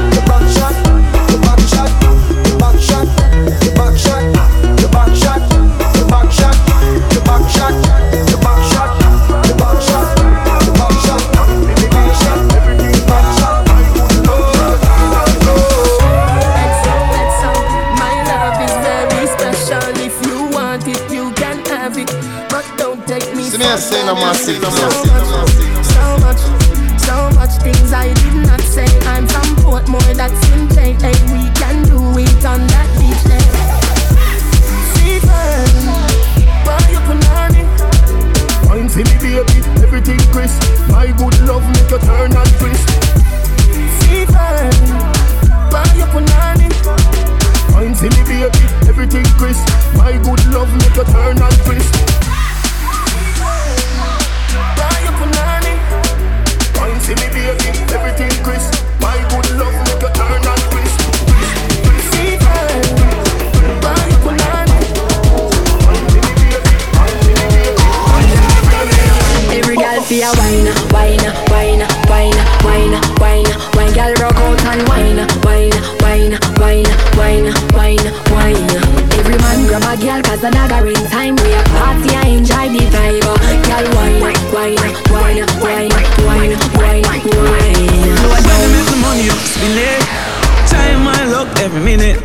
take 23.78 24.04
me 24.04 24.04
See 24.04 24.04
me, 24.04 24.04
I 24.04 24.04
say 24.04 24.06
no 24.06 24.16
more, 24.16 24.34
see 24.34 24.60
no 24.60 24.70
so 24.70 24.82
more, 24.82 24.92
see 24.92 25.10
no 25.12 25.24
more. 25.32 25.48
much, 25.48 25.80
so 25.88 26.04
much, 26.20 26.42
so 27.00 27.30
much 27.36 27.54
things 27.64 27.94
I 27.94 28.14
did 28.14 28.36
not 28.48 28.62
say. 28.62 28.88
I'm 29.08 29.28
from 29.28 29.56
Portmore, 29.64 30.16
that's 30.16 30.50
in 30.52 30.68
J. 30.70 30.94
Hey, 31.00 31.16
we 31.32 31.50
can 31.56 31.84
do 31.84 32.00
it 32.20 32.46
on 32.46 32.68
that 32.68 32.90
beach 33.00 33.24
there. 33.24 33.40
Stephen, 34.92 35.88
why 36.68 36.80
you 36.92 37.00
punani? 37.08 37.64
Fine, 38.68 38.90
see 38.90 39.04
me 39.04 39.16
baby, 39.20 39.64
everything 39.84 40.20
crisp. 40.32 40.62
My 40.90 41.08
good 41.12 41.40
love 41.48 41.64
make 41.72 41.92
you 41.92 42.00
turn 42.00 42.36
and 42.36 42.52
twist. 42.60 42.88
Stephen, 44.04 44.76
why 45.72 45.86
you 45.96 46.08
punani? 46.12 46.68
Fine, 47.72 47.96
see 47.96 48.10
me 48.10 48.22
baby, 48.28 48.64
everything 48.88 49.26
crisp. 49.40 49.64
My 49.96 50.12
good 50.18 50.44
love 50.52 50.72
make 50.84 50.96
you 50.96 51.06
turn 51.06 51.42
and 51.42 51.58
twist. 51.64 52.31
Wine, 70.94 71.26
wine, 71.52 71.84
wine, 72.10 72.38
wine, 72.64 72.96
wine, 73.20 73.48
wine. 73.76 73.94
Girl 73.94 74.14
rock 74.24 74.36
out 74.36 74.62
and 74.72 74.82
wine, 74.88 75.20
wine, 75.44 75.76
wine, 76.02 76.34
wine, 76.62 76.88
wine, 77.18 77.48
wine, 77.76 78.06
wine. 78.32 78.72
Every 79.20 79.38
man 79.44 79.68
grab 79.68 79.84
a 79.84 79.94
girl 80.02 80.22
'cause 80.22 80.42
the 80.42 80.50
dagger 80.50 80.88
in 80.88 81.04
time. 81.10 81.36
We 81.44 81.52
a 81.54 81.64
party 81.76 82.10
and 82.16 82.30
enjoy 82.38 82.66
the 82.76 82.84
vibe. 82.94 83.28
Girl 83.68 83.86
wine, 83.96 84.22
wine, 84.22 84.36
wine, 84.56 84.80
wine, 85.14 85.44
wine, 85.62 85.92
wine, 86.28 86.56
wine. 86.80 87.22
When 88.32 88.72
make 88.74 88.88
the 88.92 88.98
money 89.06 89.30
spin 89.30 89.78
it. 89.78 90.04
Time 90.72 91.04
my 91.04 91.22
luck 91.26 91.50
every 91.60 91.82
minute. 91.82 92.20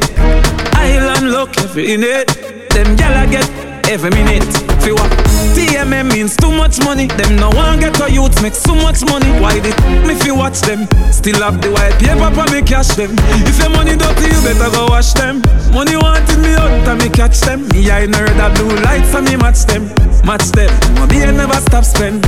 Island 0.74 1.32
luck 1.32 1.50
every 1.58 1.96
minute. 1.96 2.28
Them 2.70 2.96
gyal 2.96 3.16
I 3.16 3.26
get 3.26 3.65
every 3.88 4.10
minute. 4.10 4.44
Fi 4.82 4.92
what? 4.92 5.10
TMM 5.54 6.12
means 6.12 6.36
too 6.36 6.50
much 6.50 6.78
money. 6.84 7.06
Them 7.06 7.36
no 7.36 7.50
one 7.50 7.80
get 7.80 7.98
a 8.00 8.10
youth 8.10 8.40
make 8.42 8.54
so 8.54 8.74
much 8.74 9.04
money. 9.04 9.30
Why 9.40 9.58
they 9.60 9.74
me 10.06 10.14
fi 10.14 10.30
watch 10.30 10.60
them? 10.60 10.86
Still 11.12 11.42
have 11.42 11.60
the 11.60 11.70
white 11.70 11.98
paper 11.98 12.30
for 12.34 12.46
me 12.52 12.62
cash 12.62 12.94
them. 12.96 13.10
If 13.46 13.58
your 13.58 13.70
money 13.70 13.96
dirty, 13.96 14.28
you 14.32 14.40
better 14.42 14.70
go 14.70 14.86
wash 14.86 15.12
them. 15.12 15.42
Money 15.72 15.96
wanted 15.96 16.38
me 16.38 16.54
out 16.54 16.88
and 16.88 17.02
me 17.02 17.08
catch 17.08 17.40
them. 17.40 17.68
Me 17.68 17.90
I 17.90 18.06
know 18.06 18.24
that 18.24 18.56
blue 18.56 18.76
lights 18.84 19.14
and 19.14 19.26
me 19.26 19.36
match 19.36 19.64
them. 19.66 19.86
Match 20.24 20.48
them. 20.52 20.70
Money 20.94 21.22
I 21.24 21.30
never 21.30 21.60
stop 21.60 21.84
spend. 21.84 22.24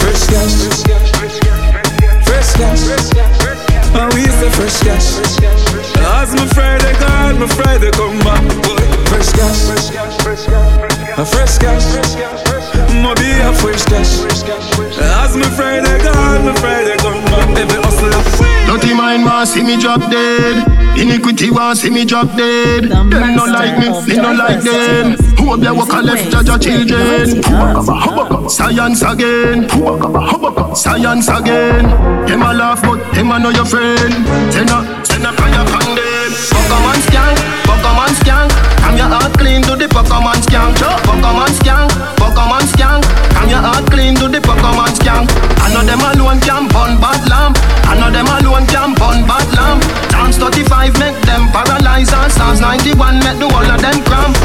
Fresh 0.00 0.26
cash. 0.26 0.54
Fresh 2.24 2.52
cash. 2.56 3.37
And 3.94 4.12
we 4.14 4.24
say 4.26 4.50
fresh 4.50 4.80
cash. 4.82 5.18
As 6.18 6.34
my 6.34 6.46
Friday 6.54 6.92
gone, 7.00 7.40
my 7.40 7.46
Friday 7.46 7.90
come 7.92 8.18
back. 8.20 8.42
Fresh 9.08 9.32
cash. 9.32 9.60
A 11.18 11.24
fresh 11.24 11.58
cash. 11.58 11.86
Mo 13.02 13.14
be 13.14 13.30
a 13.40 13.52
fresh 13.54 13.84
cash. 13.84 14.20
As 14.98 15.36
my 15.36 15.48
Friday 15.56 15.98
gone, 16.02 16.44
my 16.46 16.54
Friday 16.60 16.96
come 16.98 17.24
back. 17.24 17.58
Every 17.58 17.82
hustler. 17.82 18.57
Mind 18.98 19.24
want 19.24 19.48
see 19.48 19.62
me 19.62 19.76
drop 19.76 20.00
dead. 20.10 20.66
Iniquity 20.98 21.50
want 21.52 21.78
see 21.78 21.88
me 21.88 22.04
drop 22.04 22.26
dead. 22.36 22.90
Them 22.90 23.36
no 23.36 23.44
like 23.44 23.78
me, 23.78 23.86
me 24.06 24.16
no 24.16 24.32
like 24.32 24.60
them. 24.60 25.14
Who 25.38 25.54
up 25.54 25.60
there 25.60 25.72
walk 25.72 25.92
a 25.92 26.02
left 26.02 26.28
judge 26.32 26.48
your 26.48 26.58
children? 26.58 27.40
Science 28.50 29.02
again. 29.02 29.68
Science 30.74 31.28
again. 31.28 31.84
Them 32.26 32.42
a 32.42 32.52
laugh 32.52 32.82
but 32.82 32.98
them 33.14 33.30
a 33.30 33.38
know 33.38 33.50
your 33.50 33.64
friend. 33.64 34.12
Send 34.52 34.70
a 34.70 34.82
send 35.06 35.24
a 35.24 35.32
fire 35.32 35.62
upon 35.62 35.94
them. 35.94 36.30
Pokemon 36.50 36.98
skank, 37.06 37.38
Pokemon 37.70 38.12
skank. 38.18 38.50
Come 38.82 38.96
your 38.96 39.06
heart 39.06 39.32
clean 39.38 39.62
to 39.62 39.76
the 39.76 39.86
Pokemon 39.86 40.42
skank. 40.42 40.74
Pokemon 41.06 41.54
skank, 41.62 41.90
Pokemon 42.18 42.66
skank. 42.74 43.02
Come 43.30 43.48
your 43.48 43.62
heart 43.62 43.86
clean 43.90 44.16
to 44.16 44.26
the 44.26 44.40
Pokemon 44.40 44.90
skank. 44.98 45.30
I 45.62 45.72
know 45.72 45.86
them 45.86 46.00
alone 46.02 46.40
can 46.40 46.66
burn 46.66 46.98
bad 47.00 47.22
lamp. 47.30 47.58
95 50.68 50.98
make 50.98 51.16
them 51.24 51.48
paralyze 51.48 52.12
and 52.12 52.32
stars. 52.32 52.60
91 52.60 53.18
make 53.20 53.38
the 53.38 53.48
whole 53.48 53.64
of 53.64 53.80
them 53.80 54.02
cramp. 54.04 54.36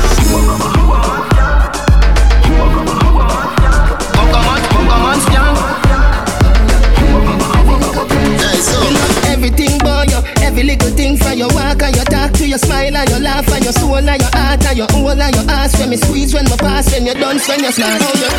Everything 9.28 9.76
you, 10.08 10.20
every 10.42 10.64
little 10.64 10.90
thing 10.92 11.18
your 11.38 11.50
walk 11.50 11.82
and 11.82 11.96
your 11.96 12.06
talk. 12.06 12.32
To 12.34 12.48
your 12.48 12.58
smile 12.58 12.96
and 12.96 13.10
your 13.10 13.20
laugh 13.20 13.48
and 13.52 13.64
your 13.64 13.74
soul 13.74 13.98
and 13.98 14.22
your 14.22 14.32
heart 14.32 14.66
and 14.66 14.78
your 14.78 14.88
whole 14.92 15.10
and 15.10 15.36
your 15.36 15.44
ass. 15.50 15.78
When 15.80 15.90
me 15.90 15.98
squeeze 15.98 16.34
when 16.34 16.46
my 16.46 16.56
pass 16.56 16.92
when 16.94 17.06
you 17.06 17.14
dance 17.14 17.48
when 17.48 17.60
you 17.60 17.72
slash. 17.72 18.02
Oh, 18.02 18.14
yeah. 18.16 18.32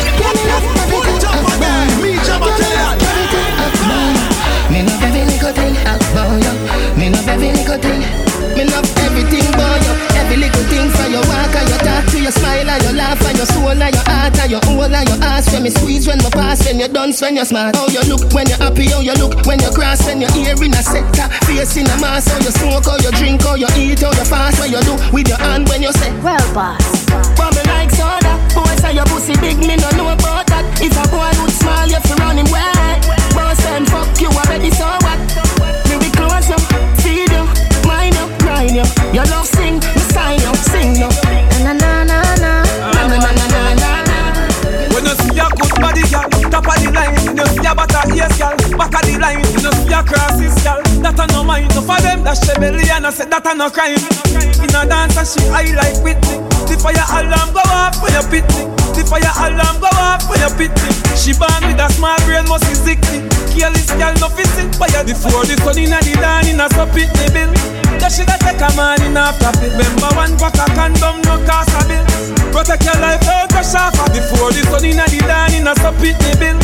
Me 4.71 4.81
me 4.81 4.81
me 4.81 4.87
love, 4.87 5.03
every 5.03 5.25
little 5.25 5.53
thing 5.53 6.04
every 7.35 7.51
little 7.51 7.79
thing. 7.83 8.01
Me 8.55 8.63
love 8.63 8.87
everything 9.03 9.43
about 9.51 9.83
you. 9.83 9.93
Every 10.15 10.37
little 10.39 10.63
thing 10.71 10.87
from 10.95 11.11
your 11.11 11.25
walk 11.27 11.51
and 11.51 11.67
your 11.67 11.81
talk 11.83 12.07
to 12.15 12.17
your 12.23 12.31
smile 12.31 12.69
and 12.69 12.81
your 12.83 12.95
laugh 12.95 13.19
and 13.27 13.35
your 13.35 13.45
soul 13.51 13.75
and 13.75 13.93
your 13.93 14.05
heart 14.07 14.39
and 14.39 14.51
your 14.51 14.63
whole 14.63 14.87
and 14.87 15.07
your 15.07 15.19
ass 15.19 15.51
when 15.51 15.63
me 15.63 15.69
squeeze 15.69 16.07
when 16.07 16.17
me 16.23 16.31
pass 16.31 16.63
when 16.65 16.79
you 16.79 16.87
done 16.87 17.11
when 17.19 17.35
you 17.35 17.43
smile. 17.43 17.75
How 17.75 17.87
you 17.91 18.03
look 18.07 18.23
when 18.31 18.47
you're 18.47 18.57
happy, 18.63 18.87
how 18.87 19.01
you 19.03 19.13
look 19.19 19.45
when 19.45 19.59
you 19.59 19.71
cross 19.75 19.99
when 20.07 20.21
you're 20.23 20.31
here 20.31 20.55
in 20.55 20.71
a 20.71 20.81
sector, 20.81 21.27
face 21.45 21.75
in 21.75 21.91
a 21.91 21.95
mask, 21.99 22.31
how 22.31 22.39
you 22.39 22.51
smoke, 22.55 22.87
how 22.87 22.97
you 23.03 23.11
drink, 23.19 23.43
how 23.43 23.55
you 23.59 23.67
eat, 23.75 23.99
how 23.99 24.15
you 24.15 24.25
fast, 24.25 24.59
what 24.59 24.71
you 24.71 24.79
do 24.87 24.95
with 25.11 25.27
your 25.27 25.39
hand 25.43 25.67
when 25.67 25.83
you 25.83 25.91
say, 25.99 26.09
Well, 26.23 26.39
boss. 26.55 26.79
But 27.35 27.51
me 27.51 27.63
like 27.67 27.91
soda, 27.91 28.39
boy 28.55 28.71
say 28.79 28.95
your 28.95 29.05
pussy 29.11 29.35
big, 29.43 29.59
me 29.59 29.75
no 29.75 29.89
know 29.99 30.15
about 30.15 30.47
that. 30.47 30.63
If 30.79 30.95
a 30.95 31.03
boy 31.11 31.34
love 39.31 39.47
sing, 39.47 39.81
sign 40.11 40.39
sing. 40.69 40.99
Na 41.63 41.73
na 41.73 42.03
na 42.03 42.21
na 42.37 42.37
na 42.37 42.63
na 42.93 43.07
na 43.07 43.17
na 43.17 43.45
na 43.47 43.73
na 43.73 43.91
na. 44.05 44.17
When 44.93 45.05
you 45.05 45.15
see 45.19 45.35
good 45.35 45.75
body, 45.81 46.03
girl, 46.11 46.29
top 46.49 46.67
of 46.67 46.75
the 46.81 46.91
line. 46.93 47.13
When 47.25 47.37
you 47.37 47.47
see 47.51 47.61
girl, 47.61 47.75
back 47.75 48.95
of 48.95 49.03
the 49.05 49.17
line. 49.19 49.41
When 49.41 49.63
you 49.63 49.73
see 49.73 50.01
crosses, 50.05 50.55
girl, 50.63 50.81
that 51.03 51.17
no 51.31 51.43
mind. 51.43 51.73
No 51.75 51.81
for 51.81 51.99
them 52.01 52.25
and 53.05 53.05
I 53.05 53.09
said 53.11 53.29
that 53.29 53.45
a 53.45 53.53
no 53.53 53.69
crying. 53.69 54.01
In 54.33 54.73
a 54.73 54.81
dance 54.87 55.13
and 55.13 55.27
she 55.27 55.43
high 55.53 55.69
like 55.77 55.99
Whitney. 56.01 56.41
The 56.65 56.73
fire 56.81 56.97
alarm 57.13 57.53
go 57.53 57.61
off 57.69 58.01
when 58.01 58.17
you 58.17 58.25
pit 58.33 58.47
me. 58.57 58.65
The 58.97 59.05
fire 59.05 59.29
alarm 59.45 59.77
go 59.77 59.91
off 59.93 60.25
when 60.25 60.41
you 60.41 60.49
pit 60.57 60.73
me. 60.73 60.89
She 61.13 61.37
born 61.37 61.61
with 61.69 61.77
a 61.77 61.85
small 61.93 62.17
brain, 62.25 62.49
must 62.49 62.65
be 62.65 62.73
sick. 62.73 63.01
Careless 63.53 63.91
girl, 63.93 64.15
no 64.17 64.27
fit 64.33 64.49
it. 64.57 64.73
Before 65.05 65.45
the 65.45 65.53
sun 65.61 65.77
inna 65.77 65.99
the 66.01 66.17
dawn, 66.17 66.47
inna 66.49 66.65
so 66.73 66.87
pit 66.89 67.11
me 67.19 67.27
bill. 67.29 67.74
She 68.15 68.23
take 68.23 68.61
a 68.61 68.69
man 68.75 69.01
in 69.03 69.17
a 69.17 69.33
profit. 69.39 69.71
Remember 69.75 70.07
one 70.15 70.37
pack 70.37 70.55
of 70.55 70.71
condom, 70.75 71.19
no 71.27 71.35
cost 71.43 71.75
a 71.75 71.81
bill. 71.87 72.05
Protect 72.51 72.85
your 72.85 72.95
life. 73.01 73.19
Before 73.19 73.47
the 73.51 73.63
sun 73.63 73.91
the 73.91 75.19
dawn, 75.27 75.51
bill. 76.39 76.59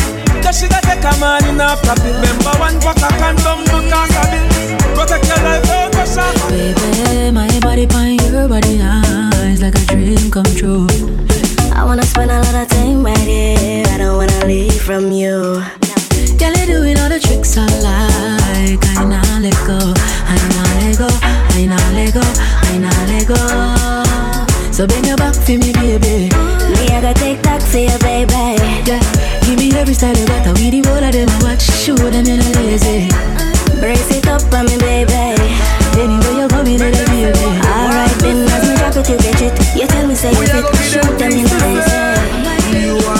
She 0.52 0.68
take 0.68 1.04
a 1.04 1.12
man 1.20 1.44
in 1.48 1.60
a 1.60 1.76
profit. 1.82 2.14
Remember 2.16 2.54
one 2.56 2.80
pack 2.80 3.02
of 3.02 3.12
condom, 3.20 3.60
no 3.68 3.78
cost 3.90 4.16
a 4.16 4.22
bill. 4.32 4.48
Protect 4.96 5.26
your 5.28 5.40
life. 5.44 5.64
Baby, 6.48 7.30
my 7.32 7.48
body 7.60 7.86
on 7.94 8.16
your 8.16 8.48
body 8.48 8.80
eyes 8.82 9.60
like 9.60 9.74
a 9.74 9.84
dream 9.86 10.30
come 10.30 10.44
true. 10.56 10.86
I 11.74 11.84
wanna 11.84 12.02
spend 12.02 12.30
a 12.30 12.40
lot 12.40 12.54
of 12.54 12.68
time 12.68 13.04
right 13.04 13.16
here. 13.18 13.84
I 13.88 13.98
don't 13.98 14.16
wanna 14.16 14.46
leave 14.46 14.80
from 14.80 15.10
you. 15.12 15.62
Girl, 16.38 16.52
you 16.52 16.66
doing 16.66 16.98
all 16.98 17.08
the 17.08 17.20
tricks 17.20 17.56
I 17.56 17.66
like. 17.80 18.84
I 18.96 19.04
nah 19.04 19.38
let 19.38 19.56
go, 19.66 19.94
I 21.62 21.66
nah 21.66 21.78
let 21.94 22.12
go, 22.12 22.20
I 22.20 22.78
nah 22.78 22.90
let 23.06 23.22
go. 23.30 23.38
So 24.72 24.84
bend 24.84 25.06
your 25.06 25.16
back 25.16 25.32
for 25.32 25.54
me, 25.54 25.70
baby. 25.70 26.26
Me, 26.26 26.90
I 26.90 26.98
gotta 26.98 27.14
take 27.14 27.40
that 27.42 27.62
for 27.62 27.78
you, 27.78 27.94
baby. 28.02 28.58
Yeah, 28.82 28.98
give 29.46 29.62
me 29.62 29.70
every 29.78 29.94
style 29.94 30.10
you 30.10 30.26
got. 30.26 30.58
We 30.58 30.74
the 30.74 30.82
whole 30.82 30.98
of 30.98 31.12
them 31.14 31.30
I 31.30 31.38
watch. 31.46 31.62
Show 31.62 31.94
them 31.94 32.26
in 32.26 32.42
a 32.42 32.50
lazy. 32.58 33.06
Brace 33.78 34.10
it 34.10 34.26
up 34.26 34.42
for 34.50 34.66
me, 34.66 34.74
baby. 34.82 35.38
Anyway 35.94 36.34
you 36.34 36.50
go, 36.50 36.66
me 36.66 36.74
there, 36.82 36.90
baby. 36.90 37.30
Alright, 37.30 38.10
then 38.18 38.42
as 38.50 38.66
me 38.66 38.74
drop 38.82 38.98
it, 38.98 39.06
you 39.06 39.18
get 39.22 39.42
it. 39.46 39.54
You 39.78 39.86
tell 39.86 40.06
me 40.08 40.16
say 40.18 40.34
you 40.34 40.42
fit. 40.42 40.66
Shoot 40.82 41.14
them 41.14 41.30
in 41.30 41.46
the 41.46 41.58
lazy. 41.62 43.11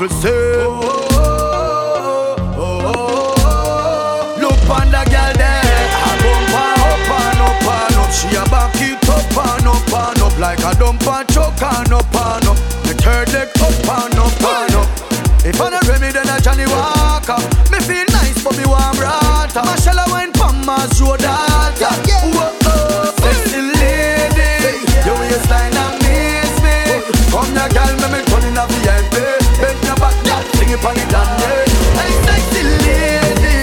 People 0.00 0.16
say. 0.16 0.30
Oh, 0.32 0.80
oh, 1.12 2.36
oh, 2.56 3.34
oh. 3.36 4.36
Look 4.40 4.64
on 4.72 4.88
the 4.88 5.04
girl 5.12 5.32
there, 5.36 5.60
a 5.60 6.12
bumper 6.24 6.72
up 6.88 7.10
and 7.20 7.40
up 7.44 7.68
and 7.68 7.96
up. 8.00 8.08
She 8.08 8.32
a 8.32 8.40
back 8.48 8.80
it 8.80 8.96
up 9.04 9.28
and 9.28 9.68
up 9.68 9.92
and 9.92 10.22
up 10.22 10.38
like 10.38 10.60
a 10.60 10.72
dumper 10.80 11.20
choke 11.28 11.60
and 11.60 11.92
up 11.92 12.16
and 12.16 12.48
up. 12.48 12.56
The 12.88 12.96
third 12.96 13.28
leg 13.34 13.48
up 13.60 13.76
and 13.76 14.16
up 14.16 14.40
and 14.40 14.74
up. 14.80 14.88
If 15.44 15.60
I 15.60 15.68
don't 15.68 15.86
Remy, 15.86 16.12
then 16.12 16.32
a 16.32 16.40
Johnnie 16.40 16.64
Walker. 16.64 17.36
Me 17.68 17.78
feel 17.84 18.08
nice, 18.08 18.42
but 18.42 18.56
me 18.56 18.64
warm 18.64 18.96
rata. 18.96 19.60
Marshall 19.60 20.00
a 20.00 20.08
wine 20.08 20.32
pon 20.32 20.64
my 20.64 20.86
on 30.84 30.96
it 30.96 31.12
and 31.12 31.30
learn. 31.40 31.68
Hey, 31.98 32.12
sexy 32.24 32.62
lady, 32.84 33.54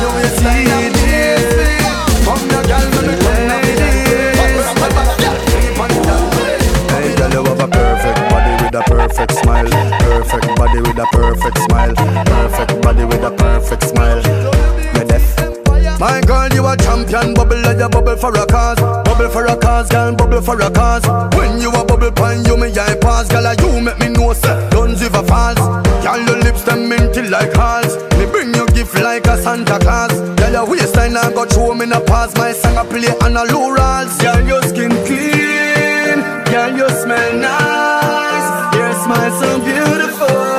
you 0.00 0.08
will 0.14 0.30
see 0.38 0.64
this. 0.96 1.44
Come 2.24 2.44
now, 2.48 2.62
girl, 2.62 2.86
let 2.94 3.04
me 3.06 3.14
come 3.22 3.42
now. 3.48 3.58
With 8.60 8.74
a 8.74 8.82
perfect 8.82 9.32
smile, 9.32 9.70
perfect 9.98 10.56
body 10.56 10.80
with 10.80 10.98
a 10.98 11.06
perfect 11.10 11.58
smile, 11.58 11.94
perfect 11.94 12.82
body 12.82 13.04
with 13.04 13.24
a 13.24 13.30
perfect 13.30 13.82
smile. 13.84 14.22
My 15.98 16.20
girl, 16.20 16.48
you 16.52 16.66
a 16.66 16.76
champion, 16.76 17.34
bubble 17.34 17.60
like 17.62 17.80
a 17.80 17.88
bubble 17.88 18.16
for 18.16 18.32
a 18.34 18.46
cause. 18.46 19.07
Bubble 19.18 19.32
for 19.32 19.46
a 19.46 19.56
cause, 19.56 19.88
girl, 19.88 20.14
bubble 20.14 20.40
for 20.40 20.60
a 20.60 20.70
cause. 20.70 21.04
When 21.36 21.60
you 21.60 21.70
a 21.70 21.84
bubble 21.84 22.12
pine, 22.12 22.44
you 22.44 22.56
me 22.56 22.68
eye 22.78 22.96
pass, 23.00 23.26
girl, 23.26 23.52
you 23.52 23.80
make 23.80 23.98
me 23.98 24.10
know 24.10 24.32
say, 24.32 24.70
don't 24.70 24.92
ever 25.02 25.24
falls. 25.24 25.58
Girl, 26.04 26.20
your 26.24 26.38
lips 26.38 26.62
them 26.62 26.88
minty 26.88 27.22
like 27.22 27.52
halls. 27.52 27.96
Me 28.16 28.26
bring 28.30 28.54
you 28.54 28.64
gift 28.68 28.94
like 28.94 29.26
a 29.26 29.36
Santa 29.42 29.80
Claus. 29.80 30.12
Girl, 30.38 30.52
your 30.52 30.70
waistline 30.70 31.16
I 31.16 31.32
got 31.32 31.52
show 31.52 31.74
me 31.74 31.86
no 31.86 32.00
pass. 32.02 32.32
My 32.36 32.52
song 32.52 32.78
I 32.78 32.84
play 32.86 33.08
on 33.08 33.36
a 33.36 33.42
low 33.52 33.70
rolls. 33.74 34.16
Girl, 34.18 34.40
your 34.46 34.62
skin 34.62 34.90
clean, 35.04 36.22
girl, 36.46 36.76
you 36.78 36.88
smell 37.02 37.34
nice. 37.42 38.76
Your 38.76 38.92
smile 39.02 39.40
so 39.40 39.58
beautiful. 39.64 40.57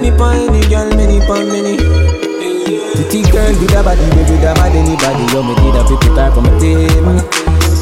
Any 0.00 0.16
piney 0.16 0.64
girl, 0.72 0.88
many 0.96 1.20
pon 1.28 1.44
many. 1.52 1.76
Pretty 1.76 3.20
girl 3.28 3.52
with 3.60 3.76
a 3.76 3.84
body, 3.84 4.00
baby, 4.16 4.40
a 4.40 4.56
bad 4.56 4.72
anybody 4.72 5.28
You 5.28 5.44
me 5.44 5.52
need 5.60 5.76
a 5.76 5.84
bit 5.84 6.00
time 6.16 6.32
for 6.32 6.40
my 6.40 6.48
team 6.56 7.04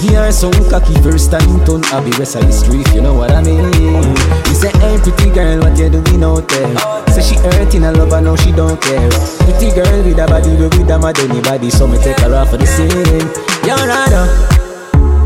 Give 0.03 0.19
her 0.19 0.33
some 0.33 0.51
cocky 0.67 0.99
first 0.99 1.31
time 1.31 1.63
turn 1.63 1.85
I 1.95 2.03
be 2.03 2.11
rest 2.19 2.35
of 2.35 2.43
the 2.43 2.51
street, 2.51 2.91
you 2.93 3.03
know 3.03 3.15
what 3.15 3.31
I 3.31 3.43
mean? 3.43 3.71
You 3.71 4.55
say, 4.55 4.75
hey 4.83 4.99
pretty 4.99 5.31
girl, 5.31 5.63
what 5.63 5.79
you 5.79 5.91
doing 5.91 6.25
out 6.25 6.49
there? 6.49 6.75
Say 7.15 7.23
she 7.23 7.35
hurting 7.39 7.85
a 7.85 7.93
lover, 7.93 8.21
now 8.21 8.35
she 8.35 8.51
don't 8.51 8.83
care. 8.83 9.11
Pretty 9.47 9.71
girl 9.71 10.03
with 10.03 10.19
a 10.19 10.27
body, 10.27 10.59
baby, 10.59 10.75
with 10.75 10.91
a 10.91 10.99
mad 10.99 11.19
anybody 11.21 11.71
So 11.71 11.87
me 11.87 11.99
take 12.03 12.19
her 12.19 12.35
off 12.35 12.51
for 12.51 12.57
the 12.57 12.67
scene. 12.67 13.31
You're 13.63 13.79
rather 13.87 14.27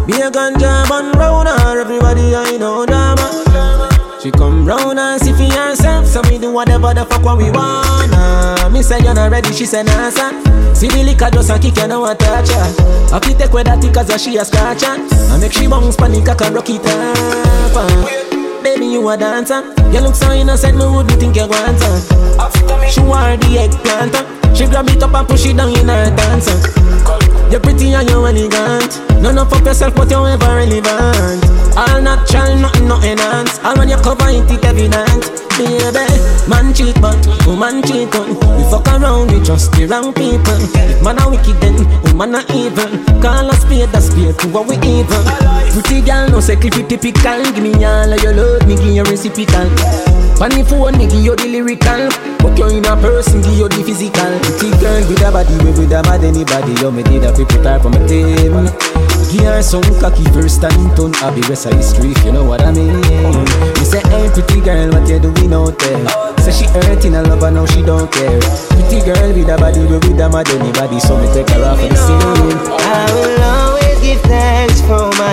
be 0.05 0.20
a 0.20 0.28
ganja 0.28 0.86
bun 0.90 1.16
round 1.16 1.49
her, 1.49 1.80
everybody 1.80 2.36
I 2.36 2.59
know 2.59 2.84
drama. 2.84 3.71
She 4.22 4.30
come 4.30 4.64
round 4.64 5.00
and 5.00 5.20
see 5.20 5.32
for 5.32 5.52
herself, 5.52 6.06
so 6.06 6.22
we 6.30 6.38
do 6.38 6.52
whatever 6.52 6.94
the 6.94 7.04
fuck 7.04 7.24
what 7.24 7.38
we 7.38 7.50
wanna. 7.50 8.70
Me 8.70 8.80
say 8.80 9.00
you're 9.02 9.14
not 9.14 9.32
ready, 9.32 9.52
she 9.52 9.66
say 9.66 9.82
nah 9.82 10.10
son. 10.10 10.44
See 10.76 10.86
the 10.86 11.02
liquor 11.02 11.28
just 11.32 11.50
a 11.50 11.58
kick, 11.58 11.76
you 11.76 11.88
know 11.88 12.00
what 12.02 12.20
touch 12.20 12.50
her. 12.50 13.10
Happy 13.10 13.34
take 13.34 13.52
with 13.52 13.66
that 13.66 13.82
cause 13.92 14.22
she 14.22 14.36
a 14.36 14.44
scratch 14.44 14.82
her. 14.84 14.94
I 14.94 15.38
make 15.40 15.52
she 15.52 15.66
bounce 15.66 15.96
panic, 15.96 16.28
I 16.28 16.36
can 16.36 16.54
rock 16.54 16.70
it 16.70 16.86
up. 16.86 17.74
uh. 17.74 18.62
Baby, 18.62 18.86
you 18.94 19.08
a 19.08 19.16
dancer. 19.16 19.58
You 19.90 20.00
look 20.00 20.14
so 20.14 20.30
innocent, 20.30 20.78
me 20.78 20.86
wouldn't 20.86 21.18
think 21.18 21.34
you 21.34 21.48
want 21.48 21.82
her. 21.82 22.88
She 22.88 23.00
wear 23.00 23.36
the 23.36 23.58
eggplant. 23.58 24.14
uh. 24.14 24.54
She 24.54 24.66
grab 24.66 24.88
it 24.88 25.02
up 25.02 25.14
and 25.14 25.26
push 25.26 25.46
it 25.46 25.56
down 25.56 25.74
in 25.74 25.88
her 25.88 26.14
dancer. 26.14 27.21
You're 27.53 27.61
pretty 27.61 27.92
and 27.92 28.09
you're 28.09 28.26
elegant. 28.26 28.96
None 29.20 29.36
of 29.36 29.53
up 29.53 29.62
yourself, 29.62 29.94
but 29.94 30.11
you're 30.11 30.26
ever 30.26 30.57
relevant. 30.57 31.44
All 31.76 32.00
natural, 32.00 32.57
nothing, 32.57 32.88
no 32.88 32.96
enhance. 33.03 33.59
All 33.59 33.76
when 33.76 33.90
you 33.90 33.96
cover 33.96 34.30
it, 34.30 34.50
it 34.50 34.64
evident. 34.64 35.51
Baby, 35.59 36.09
man 36.48 36.72
cheat, 36.72 36.96
but 37.00 37.20
woman 37.46 37.82
cheat 37.82 38.14
on. 38.16 38.34
We 38.57 38.64
fuck 38.72 38.88
around, 38.88 39.30
we 39.30 39.44
trust 39.44 39.72
the 39.72 39.86
wrong 39.86 40.12
people. 40.12 40.57
If 40.72 41.03
man 41.05 41.20
a 41.20 41.28
wicked, 41.28 41.61
then 41.61 41.76
woman 42.09 42.34
a 42.34 42.40
evil. 42.57 42.88
Call 43.20 43.50
a 43.50 43.55
spade, 43.61 43.92
a 43.92 44.00
spade, 44.00 44.38
to 44.40 44.48
what 44.48 44.66
we 44.66 44.76
evil. 44.80 45.22
Pretty 45.70 46.00
girl, 46.00 46.28
no 46.28 46.38
it 46.40 46.88
typical. 46.88 47.42
Give 47.53 47.62
me 47.62 47.84
all 47.84 48.12
of 48.12 48.22
your 48.22 48.32
love, 48.32 48.66
me 48.66 48.76
give 48.76 48.96
you 48.96 49.05
reciprocal. 49.05 49.68
Funny 50.40 50.64
phone, 50.64 50.96
me 50.96 51.07
give 51.07 51.22
you 51.22 51.36
the 51.36 51.46
lyrical. 51.46 52.09
Put 52.40 52.59
you 52.59 52.68
in 52.72 52.84
a 52.84 52.96
person, 52.96 53.42
give 53.42 53.53
you 53.53 53.68
the 53.68 53.84
physical. 53.84 54.32
Pretty 54.40 54.72
girl 54.80 55.05
with 55.05 55.22
a 55.22 55.30
body, 55.30 55.57
we 55.62 55.70
with 55.76 55.92
a 55.92 56.03
bad 56.03 56.24
anybody. 56.24 56.72
You 56.80 56.90
me 56.90 57.03
did 57.03 57.24
a 57.24 57.32
people 57.36 57.62
type 57.62 57.84
on 57.84 57.92
my 57.92 58.00
team. 58.09 59.11
Her 59.32 59.62
some 59.62 59.82
cocky 59.98 60.24
first 60.32 60.60
time 60.60 60.94
turn 60.94 61.14
I 61.16 61.34
be 61.34 61.40
rest 61.48 61.66
of 61.66 61.82
street, 61.82 62.18
you 62.24 62.32
know 62.32 62.44
what 62.44 62.60
I 62.62 62.70
mean? 62.70 62.92
You 62.92 63.84
say, 63.84 64.02
hey 64.12 64.28
pretty 64.28 64.60
girl, 64.60 64.90
what 64.92 65.08
you 65.08 65.18
doing 65.20 65.52
out 65.52 65.78
there? 65.78 66.36
Say 66.38 66.52
she 66.52 66.66
hurting 66.68 67.14
a 67.14 67.22
lover, 67.22 67.50
now 67.50 67.64
she 67.66 67.82
don't 67.82 68.10
care. 68.12 68.40
Pretty 68.76 69.00
girl 69.00 69.32
with 69.32 69.48
a 69.48 69.56
body, 69.56 69.80
we 69.80 69.96
with 69.96 70.20
a 70.20 70.28
mad 70.28 70.48
anybody 70.50 71.00
So 71.00 71.16
me 71.16 71.32
take 71.32 71.48
her 71.48 71.64
off 71.64 71.80
for 71.80 71.88
the 71.88 71.96
scene. 71.96 72.20
I 72.76 73.08
will 73.14 73.42
always 73.42 74.00
give 74.00 74.20
thanks 74.22 74.80
for 74.82 75.08
my 75.16 75.31